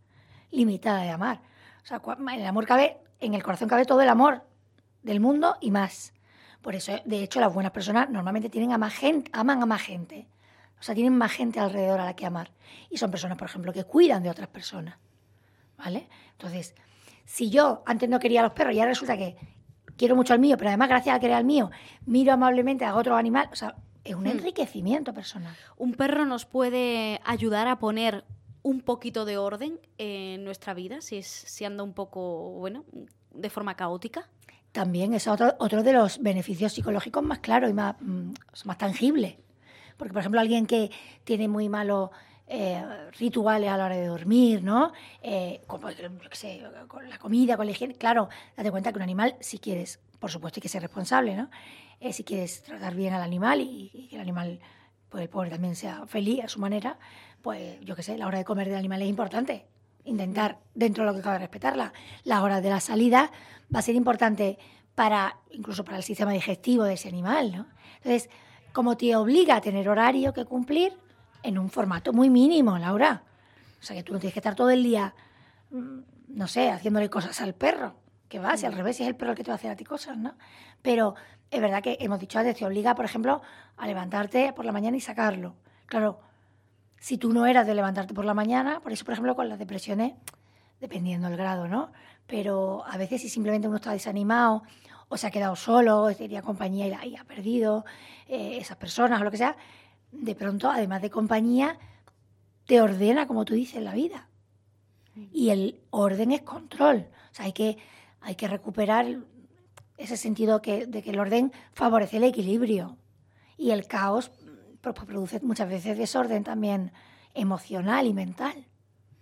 limitada 0.51 1.03
de 1.03 1.11
amar. 1.11 1.41
O 1.85 1.87
sea, 1.87 2.03
el 2.35 2.47
amor 2.47 2.67
cabe, 2.67 2.99
en 3.21 3.35
el 3.35 3.43
corazón 3.43 3.69
cabe 3.69 3.85
todo 3.85 4.01
el 4.01 4.09
amor 4.09 4.43
del 5.03 5.21
mundo 5.21 5.57
y 5.61 5.71
más. 5.71 6.13
Por 6.63 6.75
eso, 6.75 6.93
de 7.05 7.23
hecho, 7.23 7.39
las 7.39 7.53
buenas 7.53 7.73
personas 7.73 8.11
normalmente 8.11 8.49
tienen 8.49 8.73
a 8.73 8.79
más 8.79 8.95
gente, 8.95 9.31
aman 9.33 9.63
a 9.63 9.67
más 9.67 9.83
gente. 9.83 10.27
O 10.81 10.83
sea, 10.83 10.95
tienen 10.95 11.17
más 11.17 11.33
gente 11.33 11.61
alrededor 11.61 12.01
a 12.01 12.07
la 12.07 12.17
que 12.17 12.27
amar. 12.27 12.51
Y 12.91 12.99
son 12.99 13.11
personas, 13.11 13.39
por 13.39 13.49
ejemplo, 13.49 13.73
que 13.73 13.85
cuidan 13.85 14.23
de 14.23 14.31
otras 14.31 14.49
personas. 14.49 14.99
¿Vale? 15.79 16.09
Entonces, 16.33 16.75
si 17.27 17.51
yo 17.51 17.83
antes 17.85 18.09
no 18.09 18.19
quería 18.19 18.41
a 18.41 18.45
los 18.45 18.53
perros 18.53 18.75
y 18.75 18.79
ahora 18.79 18.93
resulta 18.93 19.19
que 19.19 19.37
quiero 19.99 20.17
mucho 20.17 20.33
al 20.33 20.39
mío, 20.39 20.57
pero 20.57 20.71
además 20.71 20.89
gracias 20.89 21.17
a 21.17 21.21
querer 21.21 21.37
al 21.37 21.45
mío, 21.45 21.71
miro 22.07 22.33
amablemente 22.33 22.85
a 22.85 22.95
otro 22.95 23.17
animal, 23.17 23.51
o 23.53 23.57
sea, 23.57 23.77
es 24.05 24.15
un 24.15 24.25
hmm. 24.25 24.29
enriquecimiento 24.29 25.13
personal. 25.13 25.55
Un 25.77 25.93
perro 25.93 26.25
nos 26.25 26.47
puede 26.47 27.21
ayudar 27.25 27.69
a 27.69 27.79
poner 27.79 28.25
un 28.63 28.81
poquito 28.81 29.25
de 29.25 29.39
orden 29.39 29.81
en 29.99 30.45
nuestra 30.45 30.75
vida, 30.75 31.01
si, 31.01 31.17
es, 31.17 31.27
si 31.27 31.65
anda 31.65 31.83
un 31.83 31.93
poco, 31.93 32.53
bueno, 32.53 32.85
de 33.33 33.51
forma 33.51 33.77
caótica? 33.77 34.29
También 34.73 35.15
es 35.15 35.29
otro, 35.29 35.55
otro 35.59 35.83
de 35.83 35.93
los 35.93 36.21
beneficios 36.21 36.73
psicológicos 36.73 37.23
más 37.23 37.39
claros 37.41 37.71
y 37.71 37.73
más, 37.73 37.97
mm, 38.01 38.33
más 38.65 38.79
tangibles. 38.79 39.37
Porque, 39.97 40.13
por 40.13 40.21
ejemplo, 40.21 40.41
alguien 40.41 40.67
que 40.67 40.91
tiene 41.25 41.49
muy 41.49 41.69
malos 41.69 42.11
eh, 42.47 42.85
rituales 43.19 43.71
a 43.71 43.77
la 43.77 43.87
hora 43.87 43.97
de 43.97 44.07
dormir, 44.07 44.63
¿no? 44.63 44.93
Eh, 45.23 45.63
con, 45.67 45.81
con 45.81 47.09
la 47.09 47.19
comida, 47.19 47.57
con 47.57 47.67
la 47.67 47.73
higiene. 47.73 47.95
Claro, 47.95 48.29
date 48.57 48.71
cuenta 48.71 48.93
que 48.93 48.99
un 48.99 49.03
animal, 49.03 49.37
si 49.41 49.59
quieres, 49.59 50.01
por 50.19 50.31
supuesto 50.31 50.59
hay 50.59 50.63
que 50.63 50.69
ser 50.69 50.83
responsable, 50.83 51.37
¿no? 51.37 51.51
Eh, 52.01 52.13
si 52.13 52.25
quieres 52.25 52.63
tratar 52.63 52.95
bien 52.95 53.15
al 53.15 53.23
animal 53.23 53.61
y, 53.61 53.91
y 53.93 54.09
que 54.09 54.17
el 54.17 54.23
animal, 54.23 54.61
pues 55.09 55.23
el 55.23 55.29
pobre 55.29 55.51
también 55.51 55.75
sea 55.75 56.07
feliz 56.07 56.45
a 56.45 56.49
su 56.49 56.61
manera, 56.61 56.99
pues 57.43 57.81
yo 57.81 57.97
qué 57.97 58.03
sé, 58.03 58.19
la 58.19 58.27
hora 58.27 58.39
de 58.39 58.45
comer 58.45 58.69
del 58.69 58.77
animal 58.77 59.03
es 59.03 59.09
importante. 59.09 59.67
Intentar, 60.05 60.59
dentro 60.75 61.05
de 61.05 61.11
lo 61.11 61.17
que 61.17 61.23
cabe, 61.23 61.39
respetarla. 61.39 61.93
La 62.23 62.43
hora 62.43 62.61
de 62.61 62.71
la 62.71 62.81
salida 62.81 63.33
va 63.75 63.81
a 63.81 63.83
ser 63.83 63.97
importante 63.97 64.59
para, 64.95 65.39
incluso 65.51 65.85
para 65.85 65.97
el 65.97 66.03
sistema 66.03 66.33
digestivo 66.33 66.85
de 66.85 66.95
ese 66.95 67.09
animal, 67.09 67.53
¿no? 67.53 67.67
Entonces, 67.97 68.31
como 68.73 68.97
te 68.97 69.17
obliga 69.17 69.57
a 69.57 69.61
tener 69.61 69.89
horario 69.89 70.33
que 70.33 70.45
cumplir 70.45 70.97
en 71.47 71.59
un 71.59 71.71
formato 71.71 72.13
muy 72.13 72.29
mínimo, 72.29 72.77
Laura. 72.79 73.23
O 73.81 73.83
sea, 73.85 73.95
que 73.95 74.03
tú 74.03 74.13
no 74.13 74.19
tienes 74.19 74.35
que 74.35 74.41
estar 74.41 74.55
todo 74.55 74.71
el 74.71 74.83
día, 74.83 75.15
mm, 75.71 75.99
no 76.29 76.49
sé, 76.49 76.71
haciéndole 76.71 77.09
cosas 77.09 77.41
al 77.41 77.55
perro. 77.55 77.95
Que 78.29 78.41
va, 78.41 78.57
si 78.57 78.67
al 78.67 78.73
revés, 78.73 79.01
es 79.01 79.07
el 79.07 79.15
perro 79.15 79.31
el 79.31 79.37
que 79.37 79.45
te 79.45 79.51
va 79.51 79.55
a 79.55 79.57
hacer 79.57 79.71
a 79.71 79.77
ti 79.77 79.85
cosas, 79.85 80.17
¿no? 80.17 80.35
Pero 80.83 81.15
es 81.51 81.61
verdad 81.61 81.83
que 81.83 81.97
hemos 82.01 82.19
dicho 82.19 82.39
antes, 82.39 82.57
te 82.57 82.67
obliga, 82.67 82.95
por 82.97 83.05
ejemplo, 83.05 83.41
a 83.77 83.87
levantarte 83.87 84.53
por 84.53 84.65
la 84.65 84.73
mañana 84.73 84.97
y 84.97 85.01
sacarlo. 85.01 85.55
Claro, 85.87 86.19
si 86.99 87.19
tú 87.19 87.33
no 87.33 87.47
eras 87.47 87.67
de 87.67 87.75
levantarte 87.75 88.15
por 88.15 88.25
la 88.25 88.35
mañana, 88.35 88.81
por 88.81 88.93
eso, 88.93 89.05
por 89.05 89.13
ejemplo, 89.13 89.37
con 89.37 89.49
las 89.49 89.59
depresiones, 89.59 90.15
dependiendo 90.81 91.29
del 91.29 91.37
grado, 91.37 91.69
¿no? 91.69 91.93
Pero 92.27 92.85
a 92.87 92.97
veces 92.97 93.23
si 93.23 93.29
simplemente 93.29 93.69
uno 93.69 93.77
está 93.77 93.93
desanimado 93.93 94.65
o 95.09 95.17
se 95.17 95.29
ha 95.29 95.31
quedado 95.31 95.55
solo, 95.55 96.13
tenía 96.17 96.43
compañía 96.43 97.05
y, 97.05 97.15
ha 97.15 97.25
perdido 97.25 97.85
eh, 98.27 98.59
esas 98.61 98.77
personas 98.77 99.21
o 99.21 99.25
lo 99.25 99.31
que 99.31 99.37
sea, 99.37 99.57
de 100.19 100.35
pronto, 100.35 100.71
además 100.71 101.03
de 101.03 101.11
compañía, 101.11 101.79
te 102.67 102.81
ordena, 102.81 103.27
como 103.27 103.45
tú 103.45 103.55
dices, 103.55 103.83
la 103.83 103.95
vida. 103.95 104.29
Y 105.33 105.51
el 105.51 105.81
orden 105.91 106.33
es 106.33 106.43
control. 106.43 107.07
O 107.31 107.35
sea, 107.35 107.47
hay 107.47 107.53
que, 107.53 107.79
hay 108.21 108.35
que 108.35 108.49
recuperar 108.49 109.19
ese 109.97 110.17
sentido 110.17 110.61
que, 110.61 110.87
de 110.87 111.03
que 111.03 111.11
el 111.11 111.19
orden 111.19 111.53
favorece 111.73 112.19
el 112.19 112.25
equilibrio. 112.25 112.99
Y 113.57 113.71
el 113.71 113.87
caos 113.87 114.31
pues 114.81 114.95
produce 114.95 115.41
muchas 115.41 115.69
veces 115.69 115.99
desorden 115.99 116.45
también 116.45 116.93
emocional 117.35 118.07
y 118.07 118.15
mental. 118.15 118.67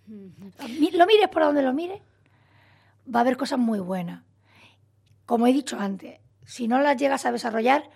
Lo 0.07 1.05
mires 1.07 1.29
por 1.31 1.43
donde 1.43 1.63
lo 1.63 1.73
mires, 1.73 2.01
va 3.13 3.19
a 3.19 3.21
haber 3.21 3.37
cosas 3.37 3.59
muy 3.59 3.79
buenas. 3.79 4.23
Como 5.25 5.47
he 5.47 5.53
dicho 5.53 5.79
antes, 5.79 6.19
si 6.45 6.67
no 6.67 6.79
las 6.79 6.97
llegas 6.97 7.25
a 7.25 7.31
desarrollar, 7.31 7.89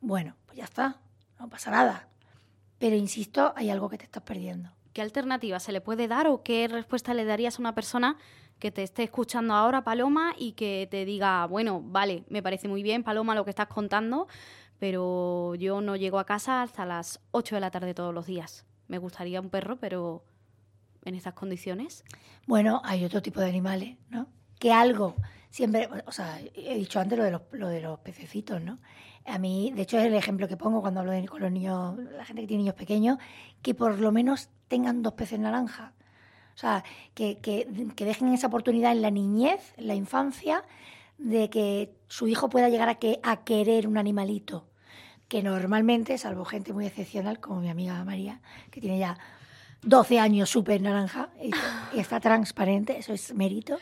bueno, 0.00 0.36
pues 0.46 0.58
ya 0.58 0.64
está, 0.64 1.00
no 1.40 1.48
pasa 1.48 1.70
nada. 1.70 2.08
Pero 2.78 2.96
insisto, 2.96 3.52
hay 3.56 3.70
algo 3.70 3.88
que 3.88 3.98
te 3.98 4.04
estás 4.04 4.22
perdiendo. 4.22 4.70
¿Qué 4.92 5.02
alternativa 5.02 5.60
se 5.60 5.72
le 5.72 5.80
puede 5.80 6.08
dar 6.08 6.26
o 6.26 6.42
qué 6.42 6.68
respuesta 6.68 7.14
le 7.14 7.24
darías 7.24 7.58
a 7.58 7.62
una 7.62 7.74
persona 7.74 8.16
que 8.58 8.70
te 8.70 8.82
esté 8.82 9.02
escuchando 9.02 9.54
ahora, 9.54 9.84
Paloma, 9.84 10.34
y 10.38 10.52
que 10.52 10.88
te 10.90 11.04
diga, 11.04 11.46
bueno, 11.46 11.82
vale, 11.82 12.24
me 12.28 12.42
parece 12.42 12.68
muy 12.68 12.82
bien, 12.82 13.02
Paloma, 13.02 13.34
lo 13.34 13.44
que 13.44 13.50
estás 13.50 13.66
contando, 13.66 14.28
pero 14.78 15.54
yo 15.56 15.80
no 15.80 15.96
llego 15.96 16.18
a 16.18 16.24
casa 16.24 16.62
hasta 16.62 16.86
las 16.86 17.20
8 17.32 17.56
de 17.56 17.60
la 17.60 17.70
tarde 17.70 17.94
todos 17.94 18.14
los 18.14 18.26
días. 18.26 18.64
Me 18.88 18.98
gustaría 18.98 19.40
un 19.40 19.50
perro, 19.50 19.76
pero 19.76 20.24
en 21.04 21.14
estas 21.14 21.34
condiciones. 21.34 22.04
Bueno, 22.46 22.80
hay 22.84 23.04
otro 23.04 23.22
tipo 23.22 23.40
de 23.40 23.48
animales, 23.48 23.98
¿no? 24.08 24.28
Que 24.58 24.72
algo, 24.72 25.16
siempre, 25.50 25.88
o 26.06 26.12
sea, 26.12 26.40
he 26.54 26.74
dicho 26.76 27.00
antes 27.00 27.18
lo 27.18 27.24
de 27.24 27.30
los, 27.30 27.42
lo 27.52 27.68
de 27.68 27.80
los 27.80 28.00
pececitos, 28.00 28.62
¿no? 28.62 28.78
A 29.26 29.38
mí, 29.38 29.72
de 29.74 29.82
hecho, 29.82 29.98
es 29.98 30.06
el 30.06 30.14
ejemplo 30.14 30.48
que 30.48 30.56
pongo 30.56 30.80
cuando 30.80 31.00
hablo 31.00 31.12
con 31.28 31.40
los 31.40 31.50
niños, 31.50 31.98
la 32.16 32.24
gente 32.24 32.42
que 32.42 32.48
tiene 32.48 32.62
niños 32.62 32.76
pequeños, 32.76 33.18
que 33.62 33.74
por 33.74 33.98
lo 33.98 34.12
menos 34.12 34.50
tengan 34.68 35.02
dos 35.02 35.14
peces 35.14 35.38
naranja. 35.38 35.92
O 36.54 36.58
sea, 36.58 36.84
que, 37.14 37.38
que, 37.38 37.68
que 37.94 38.04
dejen 38.04 38.32
esa 38.32 38.46
oportunidad 38.46 38.92
en 38.92 39.02
la 39.02 39.10
niñez, 39.10 39.74
en 39.76 39.88
la 39.88 39.94
infancia, 39.94 40.64
de 41.18 41.50
que 41.50 41.94
su 42.08 42.28
hijo 42.28 42.48
pueda 42.48 42.68
llegar 42.68 42.88
a, 42.88 42.96
que, 42.96 43.20
a 43.22 43.44
querer 43.44 43.86
un 43.86 43.98
animalito, 43.98 44.66
que 45.28 45.42
normalmente, 45.42 46.18
salvo 46.18 46.44
gente 46.44 46.72
muy 46.72 46.86
excepcional 46.86 47.40
como 47.40 47.60
mi 47.60 47.68
amiga 47.68 48.02
María, 48.04 48.40
que 48.70 48.80
tiene 48.80 48.98
ya 48.98 49.18
12 49.82 50.18
años 50.18 50.50
súper 50.50 50.80
naranja 50.80 51.30
y, 51.42 51.50
está 51.98 52.20
transparente, 52.20 52.98
eso 52.98 53.12
es 53.12 53.34
mérito. 53.34 53.78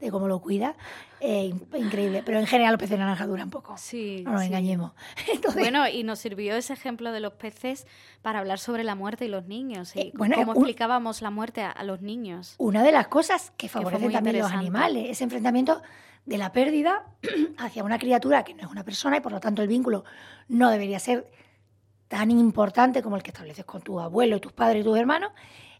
De 0.00 0.10
cómo 0.10 0.26
lo 0.28 0.40
cuida. 0.40 0.74
Eh, 1.20 1.52
increíble. 1.76 2.22
Pero 2.24 2.38
en 2.38 2.46
general 2.46 2.72
los 2.72 2.78
peces 2.78 2.92
de 2.92 2.98
naranja 3.04 3.26
duran 3.26 3.50
poco. 3.50 3.76
Sí. 3.76 4.22
No 4.24 4.32
nos 4.32 4.40
sí. 4.40 4.46
engañemos. 4.48 4.92
Entonces, 5.32 5.60
Bueno, 5.62 5.86
y 5.88 6.02
nos 6.04 6.18
sirvió 6.18 6.56
ese 6.56 6.72
ejemplo 6.72 7.12
de 7.12 7.20
los 7.20 7.34
peces 7.34 7.86
para 8.22 8.38
hablar 8.38 8.58
sobre 8.58 8.82
la 8.84 8.94
muerte 8.94 9.26
y 9.26 9.28
los 9.28 9.46
niños. 9.46 9.94
Y 9.94 10.00
Eh, 10.00 10.12
bueno, 10.14 10.36
cómo 10.36 10.52
un- 10.52 10.56
explicábamos 10.58 11.20
la 11.22 11.30
muerte 11.30 11.62
a, 11.62 11.70
a 11.70 11.84
los 11.84 12.00
niños. 12.00 12.54
una 12.58 12.82
de 12.82 12.92
las 12.92 13.08
cosas 13.08 13.52
que 13.56 13.68
favorecen 13.68 14.04
muy 14.04 14.12
también 14.12 14.38
los 14.38 14.50
animales, 14.52 15.10
ese 15.10 15.24
enfrentamiento 15.24 15.82
de 16.26 16.38
la 16.38 16.52
pérdida 16.52 17.04
hacia 17.58 17.84
una 17.84 17.98
criatura 17.98 18.42
que 18.44 18.54
no 18.54 18.62
es 18.62 18.70
una 18.70 18.84
persona 18.84 19.18
y 19.18 19.20
por 19.20 19.32
lo 19.32 19.40
tanto 19.40 19.62
el 19.62 19.68
vínculo 19.68 20.04
no 20.48 20.70
debería 20.70 20.98
ser 20.98 21.30
tan 22.08 22.30
importante 22.30 23.02
como 23.02 23.16
el 23.16 23.22
que 23.22 23.30
estableces 23.30 23.64
con 23.64 23.82
tu 23.82 24.00
abuelo, 24.00 24.40
tus 24.40 24.52
padres 24.52 24.80
y 24.80 24.84
tus 24.84 24.98
hermanos, 24.98 25.30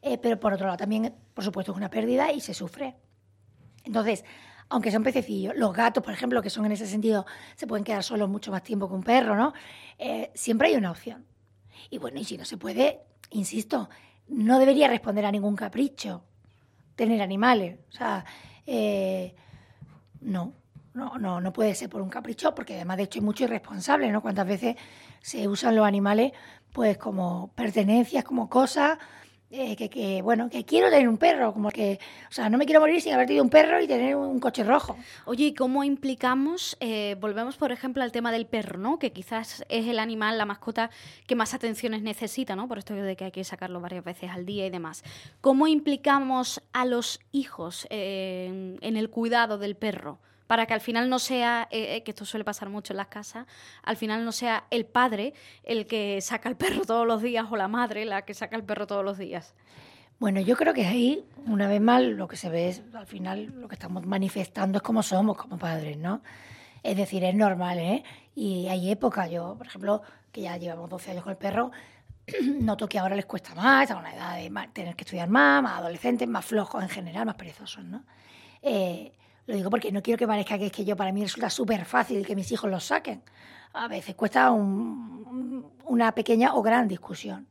eh, 0.03 0.17
pero 0.19 0.39
por 0.39 0.53
otro 0.53 0.67
lado 0.67 0.79
también, 0.79 1.15
por 1.35 1.43
supuesto, 1.45 1.73
es 1.73 1.77
una 1.79 1.91
pérdida 1.91 2.31
y 2.33 2.41
se 2.41 2.55
sufre. 2.55 2.95
Entonces, 3.85 4.25
aunque 4.69 4.91
son 4.91 5.03
pececillos, 5.03 5.55
los 5.57 5.75
gatos, 5.75 6.03
por 6.03 6.13
ejemplo, 6.13 6.41
que 6.43 6.51
son 6.51 6.65
en 6.67 6.73
ese 6.73 6.87
sentido, 6.87 7.27
se 7.57 7.67
pueden 7.67 7.85
quedar 7.85 8.05
solos 8.05 8.29
mucho 8.29 8.51
más 8.53 8.63
tiempo 8.63 8.89
que 8.89 8.95
un 8.95 9.03
perro, 9.03 9.37
¿no? 9.37 9.53
Eh, 9.99 10.31
siempre 10.35 10.69
hay 10.69 10.77
una 10.77 10.91
opción. 10.91 11.27
Y 11.91 11.99
bueno, 11.99 12.21
y 12.21 12.25
si 12.25 12.39
no 12.39 12.45
se 12.45 12.57
puede, 12.57 13.01
insisto, 13.31 13.91
no 14.29 14.59
debería 14.59 14.89
responder 14.89 15.27
a 15.27 15.33
ningún 15.33 15.57
capricho 15.57 16.23
tener 16.95 17.21
animales. 17.21 17.79
O 17.89 17.93
sea, 17.93 18.25
eh, 18.67 19.35
no, 20.21 20.53
no, 20.95 21.19
no, 21.19 21.41
no 21.41 21.53
puede 21.53 21.75
ser 21.75 21.89
por 21.89 22.03
un 22.03 22.11
capricho, 22.11 22.55
porque 22.55 22.75
además 22.75 22.99
de 22.99 23.05
hecho 23.05 23.19
hay 23.19 23.25
mucho 23.25 23.45
irresponsable, 23.45 24.11
¿no? 24.11 24.23
Cuántas 24.23 24.47
veces 24.47 24.77
se 25.21 25.49
usan 25.49 25.75
los 25.75 25.87
animales 25.87 26.33
pues 26.73 26.99
como 26.99 27.53
pertenencias, 27.55 28.23
como 28.23 28.49
cosas, 28.49 28.99
eh, 29.51 29.77
que, 29.77 29.89
que, 29.89 30.23
bueno, 30.23 30.49
que 30.49 30.65
quiero 30.65 30.91
tener 30.91 31.09
un 31.09 31.19
perro, 31.19 31.53
como 31.53 31.71
que, 31.71 31.99
o 32.29 32.33
sea, 32.33 32.49
no 32.49 32.59
me 32.59 32.67
quiero 32.67 32.81
morir 32.81 33.01
sin 33.01 33.13
haber 33.15 33.27
tenido 33.27 33.45
un 33.45 33.51
perro 33.51 33.81
y 33.81 33.87
tener 33.87 34.17
un 34.17 34.41
coche 34.41 34.65
rojo. 34.65 34.97
Oye, 35.25 35.47
¿y 35.47 35.55
cómo 35.55 35.85
implicamos? 35.85 36.77
eh, 36.81 37.17
volvemos, 37.21 37.57
por 37.57 37.73
ejemplo, 37.73 38.03
al 38.03 38.13
tema 38.13 38.33
del 38.33 38.47
perro, 38.47 38.79
¿no? 38.79 38.99
Que 38.99 39.13
quizás 39.13 39.65
es 39.69 39.87
el 39.87 39.99
animal, 39.99 40.39
la 40.39 40.45
mascota 40.45 40.91
que 41.27 41.35
más 41.35 41.55
atenciones 41.55 42.03
necesita, 42.03 42.57
¿no? 42.57 42.69
Por 42.69 42.79
esto 42.79 42.95
de 42.95 43.17
que 43.17 43.27
hay 43.27 43.31
que 43.31 43.45
sacarlo 43.45 43.81
varias 43.81 44.05
veces 44.05 44.31
al 44.31 44.47
día 44.47 44.67
y 44.67 44.71
demás. 44.71 45.03
¿Cómo 45.41 45.67
implicamos 45.67 46.63
a 46.73 46.85
los 46.85 47.21
hijos 47.33 47.87
eh, 47.91 48.77
en, 48.81 48.97
el 48.97 49.11
cuidado 49.11 49.59
del 49.59 49.77
perro? 49.77 50.19
Para 50.51 50.67
que 50.67 50.75
al 50.75 50.81
final 50.81 51.09
no 51.09 51.21
sea, 51.21 51.69
eh, 51.71 51.95
eh, 51.95 52.03
que 52.03 52.11
esto 52.11 52.25
suele 52.25 52.43
pasar 52.43 52.71
mucho 52.71 52.93
en 52.93 52.97
las 52.97 53.07
casas, 53.07 53.47
al 53.85 53.97
final 53.97 54.25
no 54.25 54.33
sea 54.33 54.65
el 54.71 54.85
padre 54.85 55.33
el 55.63 55.87
que 55.87 56.21
saca 56.21 56.49
el 56.49 56.57
perro 56.57 56.85
todos 56.85 57.07
los 57.07 57.23
días 57.23 57.47
o 57.49 57.57
la 57.57 57.69
madre 57.69 58.05
la 58.05 58.23
que 58.23 58.35
saca 58.35 58.57
el 58.57 58.65
perro 58.65 58.89
todos 58.89 59.05
los 59.05 59.17
días. 59.17 59.55
Bueno, 60.19 60.41
yo 60.41 60.57
creo 60.57 60.75
que 60.75 60.85
ahí, 60.87 61.25
una 61.47 61.69
vez 61.69 61.81
más, 61.81 62.03
lo 62.03 62.27
que 62.27 62.35
se 62.37 62.49
ve 62.49 62.69
es, 62.69 62.83
al 62.95 63.07
final, 63.07 63.61
lo 63.61 63.69
que 63.69 63.77
estamos 63.77 64.05
manifestando 64.05 64.79
es 64.79 64.83
cómo 64.83 65.05
somos 65.05 65.37
como 65.37 65.57
padres, 65.57 65.97
¿no? 65.97 66.21
Es 66.83 66.97
decir, 66.97 67.23
es 67.23 67.37
normal, 67.37 67.79
¿eh? 67.79 68.03
Y 68.35 68.67
hay 68.67 68.91
épocas, 68.91 69.31
yo, 69.31 69.55
por 69.57 69.69
ejemplo, 69.69 70.03
que 70.33 70.41
ya 70.41 70.57
llevamos 70.57 70.91
12 70.91 71.13
años 71.13 71.23
con 71.23 71.31
el 71.31 71.39
perro, 71.39 71.71
noto 72.61 72.89
que 72.89 72.99
ahora 72.99 73.15
les 73.15 73.27
cuesta 73.27 73.55
más, 73.55 73.89
a 73.89 73.97
una 73.97 74.13
edad 74.13 74.35
de 74.37 74.69
tener 74.73 74.97
que 74.97 75.05
estudiar 75.05 75.29
más, 75.29 75.63
más 75.63 75.79
adolescentes, 75.79 76.27
más 76.27 76.45
flojos 76.45 76.83
en 76.83 76.89
general, 76.89 77.25
más 77.25 77.37
perezosos, 77.37 77.85
¿no? 77.85 78.03
Eh, 78.63 79.13
lo 79.51 79.57
digo 79.57 79.71
porque 79.71 79.93
no 79.93 80.03
quiero 80.03 80.17
que 80.19 80.27
parezca 80.27 80.59
que 80.59 80.67
es 80.67 80.73
que 80.73 80.85
yo, 80.85 80.97
para 80.97 81.13
mí 81.13 81.23
resulta 81.23 81.51
súper 81.51 81.85
fácil 81.85 82.25
que 82.27 82.35
mis 82.35 82.51
hijos 82.53 82.71
los 82.71 82.85
saquen. 82.85 83.23
A 83.73 83.89
veces 83.89 84.15
cuesta 84.15 84.51
un- 84.51 85.25
un- 85.29 85.67
una 85.85 86.13
pequeña 86.13 86.55
o 86.55 86.63
gran 86.63 86.89
discusión. 86.89 87.47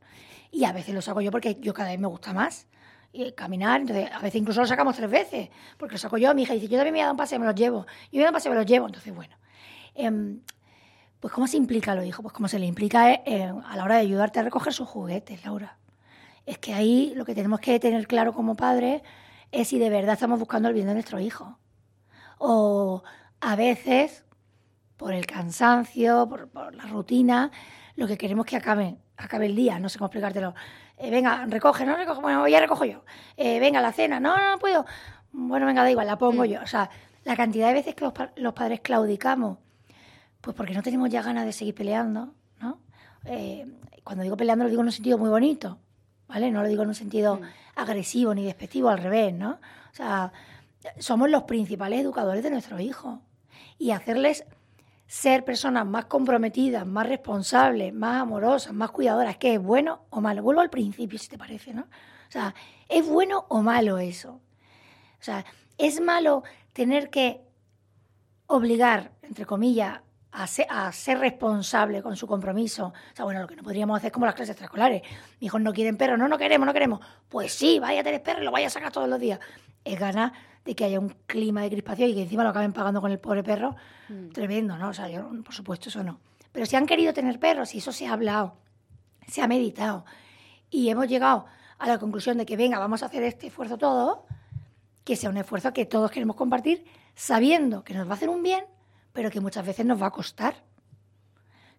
Y 0.50 0.64
a 0.64 0.72
veces 0.72 0.94
lo 0.94 1.00
saco 1.02 1.20
yo 1.20 1.30
porque 1.30 1.56
yo 1.60 1.72
cada 1.72 1.90
vez 1.90 1.98
me 2.00 2.08
gusta 2.08 2.32
más 2.32 2.66
eh, 3.12 3.34
caminar. 3.34 3.80
Entonces, 3.80 4.08
a 4.12 4.18
veces 4.20 4.36
incluso 4.40 4.60
lo 4.60 4.66
sacamos 4.66 4.94
tres 4.96 5.10
veces. 5.10 5.48
Porque 5.76 5.94
lo 5.94 5.98
saco 5.98 6.16
yo, 6.16 6.32
mi 6.34 6.42
hija 6.42 6.54
dice, 6.54 6.68
yo 6.68 6.76
también 6.78 6.92
me 6.92 6.98
voy 6.98 7.02
a 7.02 7.06
dar 7.06 7.12
un 7.12 7.16
paseo, 7.18 7.38
me 7.40 7.46
los 7.46 7.54
llevo. 7.56 7.84
Yo 8.12 8.18
me 8.18 8.18
voy 8.18 8.20
a 8.20 8.24
dar 8.26 8.30
un 8.32 8.34
paseo, 8.34 8.52
me 8.52 8.56
los 8.58 8.66
llevo. 8.66 8.86
Entonces, 8.86 9.14
bueno. 9.14 9.34
em, 9.94 10.40
pues, 11.18 11.32
¿cómo 11.34 11.46
se 11.48 11.56
implica 11.56 11.92
a 11.92 11.94
los 11.96 12.04
hijos? 12.06 12.22
Pues, 12.22 12.32
como 12.32 12.46
se 12.48 12.58
le 12.58 12.66
implica 12.66 13.12
eh, 13.12 13.52
a 13.66 13.76
la 13.76 13.84
hora 13.84 13.96
de 13.96 14.00
ayudarte 14.02 14.38
a 14.38 14.42
recoger 14.42 14.72
sus 14.72 14.88
juguetes, 14.88 15.44
Laura. 15.44 15.76
Es 16.46 16.58
que 16.58 16.72
ahí 16.72 17.12
lo 17.16 17.24
que 17.24 17.34
tenemos 17.34 17.60
que 17.60 17.78
tener 17.80 18.06
claro 18.06 18.32
como 18.32 18.54
padres 18.56 19.02
es 19.52 19.68
si 19.68 19.78
de 19.78 19.90
verdad 19.90 20.14
estamos 20.14 20.38
buscando 20.38 20.68
el 20.68 20.74
bien 20.74 20.86
de 20.86 20.94
nuestro 20.94 21.18
hijo. 21.20 21.58
O 22.42 23.02
a 23.40 23.54
veces, 23.54 24.24
por 24.96 25.12
el 25.12 25.26
cansancio, 25.26 26.26
por, 26.28 26.48
por 26.48 26.74
la 26.74 26.84
rutina, 26.84 27.50
lo 27.96 28.06
que 28.06 28.16
queremos 28.16 28.46
que 28.46 28.56
acabe, 28.56 28.96
acabe 29.18 29.44
el 29.44 29.54
día, 29.54 29.78
no 29.78 29.90
sé 29.90 29.98
cómo 29.98 30.06
explicártelo. 30.06 30.54
Eh, 30.96 31.10
venga, 31.10 31.44
recoge, 31.46 31.84
no 31.84 31.96
recoge, 31.96 32.22
bueno, 32.22 32.48
ya 32.48 32.58
recojo 32.60 32.86
yo. 32.86 33.04
Eh, 33.36 33.60
venga, 33.60 33.82
la 33.82 33.92
cena, 33.92 34.20
no, 34.20 34.36
no, 34.38 34.52
no 34.52 34.58
puedo. 34.58 34.86
Bueno, 35.32 35.66
venga, 35.66 35.82
da 35.82 35.90
igual, 35.90 36.06
la 36.06 36.16
pongo 36.16 36.44
yo. 36.46 36.62
O 36.62 36.66
sea, 36.66 36.88
la 37.24 37.36
cantidad 37.36 37.68
de 37.68 37.74
veces 37.74 37.94
que 37.94 38.04
los, 38.04 38.14
pa- 38.14 38.32
los 38.36 38.54
padres 38.54 38.80
claudicamos, 38.80 39.58
pues 40.40 40.56
porque 40.56 40.72
no 40.72 40.82
tenemos 40.82 41.10
ya 41.10 41.20
ganas 41.22 41.44
de 41.44 41.52
seguir 41.52 41.74
peleando, 41.74 42.32
¿no? 42.60 42.78
Eh, 43.26 43.66
cuando 44.02 44.22
digo 44.22 44.36
peleando 44.38 44.64
lo 44.64 44.70
digo 44.70 44.80
en 44.80 44.86
un 44.88 44.92
sentido 44.92 45.18
muy 45.18 45.28
bonito, 45.28 45.78
¿vale? 46.26 46.50
No 46.50 46.62
lo 46.62 46.68
digo 46.68 46.82
en 46.84 46.88
un 46.88 46.94
sentido 46.94 47.38
agresivo 47.76 48.34
ni 48.34 48.44
despectivo, 48.46 48.88
al 48.88 48.98
revés, 48.98 49.34
¿no? 49.34 49.50
O 49.92 49.94
sea, 49.94 50.32
somos 50.98 51.30
los 51.30 51.44
principales 51.44 52.00
educadores 52.00 52.42
de 52.42 52.50
nuestros 52.50 52.80
hijos 52.80 53.18
y 53.78 53.90
hacerles 53.90 54.44
ser 55.06 55.44
personas 55.44 55.84
más 55.86 56.04
comprometidas, 56.04 56.86
más 56.86 57.08
responsables, 57.08 57.92
más 57.92 58.22
amorosas, 58.22 58.72
más 58.72 58.92
cuidadoras, 58.92 59.36
que 59.38 59.54
es 59.54 59.60
bueno 59.60 60.04
o 60.10 60.20
malo. 60.20 60.42
Vuelvo 60.42 60.60
al 60.60 60.70
principio, 60.70 61.18
si 61.18 61.28
te 61.28 61.36
parece, 61.36 61.74
¿no? 61.74 61.82
O 61.82 62.32
sea, 62.32 62.54
¿es 62.88 63.04
bueno 63.08 63.44
o 63.48 63.60
malo 63.60 63.98
eso? 63.98 64.34
O 64.34 65.22
sea, 65.22 65.44
¿es 65.78 66.00
malo 66.00 66.44
tener 66.72 67.10
que 67.10 67.40
obligar, 68.46 69.10
entre 69.22 69.46
comillas, 69.46 70.00
a 70.30 70.46
ser, 70.46 70.66
a 70.70 70.92
ser 70.92 71.18
responsable 71.18 72.02
con 72.02 72.16
su 72.16 72.28
compromiso? 72.28 72.92
O 73.12 73.16
sea, 73.16 73.24
bueno, 73.24 73.40
lo 73.40 73.48
que 73.48 73.56
no 73.56 73.64
podríamos 73.64 73.96
hacer 73.96 74.08
es 74.08 74.12
como 74.12 74.26
las 74.26 74.36
clases 74.36 74.52
extraescolares. 74.52 75.02
Mis 75.40 75.48
hijos 75.48 75.60
no 75.60 75.72
quieren 75.72 75.96
perro, 75.96 76.16
no, 76.16 76.28
no 76.28 76.38
queremos, 76.38 76.66
no 76.66 76.72
queremos. 76.72 77.00
Pues 77.28 77.52
sí, 77.52 77.80
vaya 77.80 78.02
a 78.02 78.04
tener 78.04 78.22
perro 78.22 78.42
lo 78.42 78.52
vaya 78.52 78.68
a 78.68 78.70
sacar 78.70 78.92
todos 78.92 79.08
los 79.08 79.18
días. 79.18 79.40
Es 79.84 79.98
ganas 79.98 80.30
de 80.64 80.74
que 80.74 80.84
haya 80.84 81.00
un 81.00 81.14
clima 81.26 81.62
de 81.62 81.70
crispación 81.70 82.10
y 82.10 82.14
que 82.14 82.22
encima 82.22 82.44
lo 82.44 82.50
acaben 82.50 82.72
pagando 82.72 83.00
con 83.00 83.10
el 83.10 83.18
pobre 83.18 83.42
perro. 83.42 83.76
Tremendo, 84.32 84.76
¿no? 84.76 84.88
O 84.88 84.94
sea, 84.94 85.08
yo, 85.08 85.28
por 85.42 85.54
supuesto, 85.54 85.88
eso 85.88 86.02
no. 86.02 86.20
Pero 86.52 86.66
si 86.66 86.76
han 86.76 86.86
querido 86.86 87.12
tener 87.12 87.38
perros, 87.38 87.74
y 87.74 87.78
eso 87.78 87.92
se 87.92 88.06
ha 88.06 88.12
hablado, 88.12 88.56
se 89.28 89.40
ha 89.40 89.46
meditado, 89.46 90.04
y 90.68 90.88
hemos 90.88 91.06
llegado 91.06 91.46
a 91.78 91.86
la 91.86 91.98
conclusión 91.98 92.36
de 92.38 92.46
que, 92.46 92.56
venga, 92.56 92.78
vamos 92.78 93.02
a 93.02 93.06
hacer 93.06 93.22
este 93.22 93.46
esfuerzo 93.46 93.78
todos, 93.78 94.18
que 95.04 95.16
sea 95.16 95.30
un 95.30 95.36
esfuerzo 95.36 95.72
que 95.72 95.86
todos 95.86 96.10
queremos 96.10 96.36
compartir, 96.36 96.84
sabiendo 97.14 97.84
que 97.84 97.94
nos 97.94 98.06
va 98.06 98.12
a 98.12 98.14
hacer 98.14 98.28
un 98.28 98.42
bien, 98.42 98.64
pero 99.12 99.30
que 99.30 99.40
muchas 99.40 99.64
veces 99.64 99.86
nos 99.86 100.00
va 100.00 100.06
a 100.06 100.10
costar. 100.10 100.62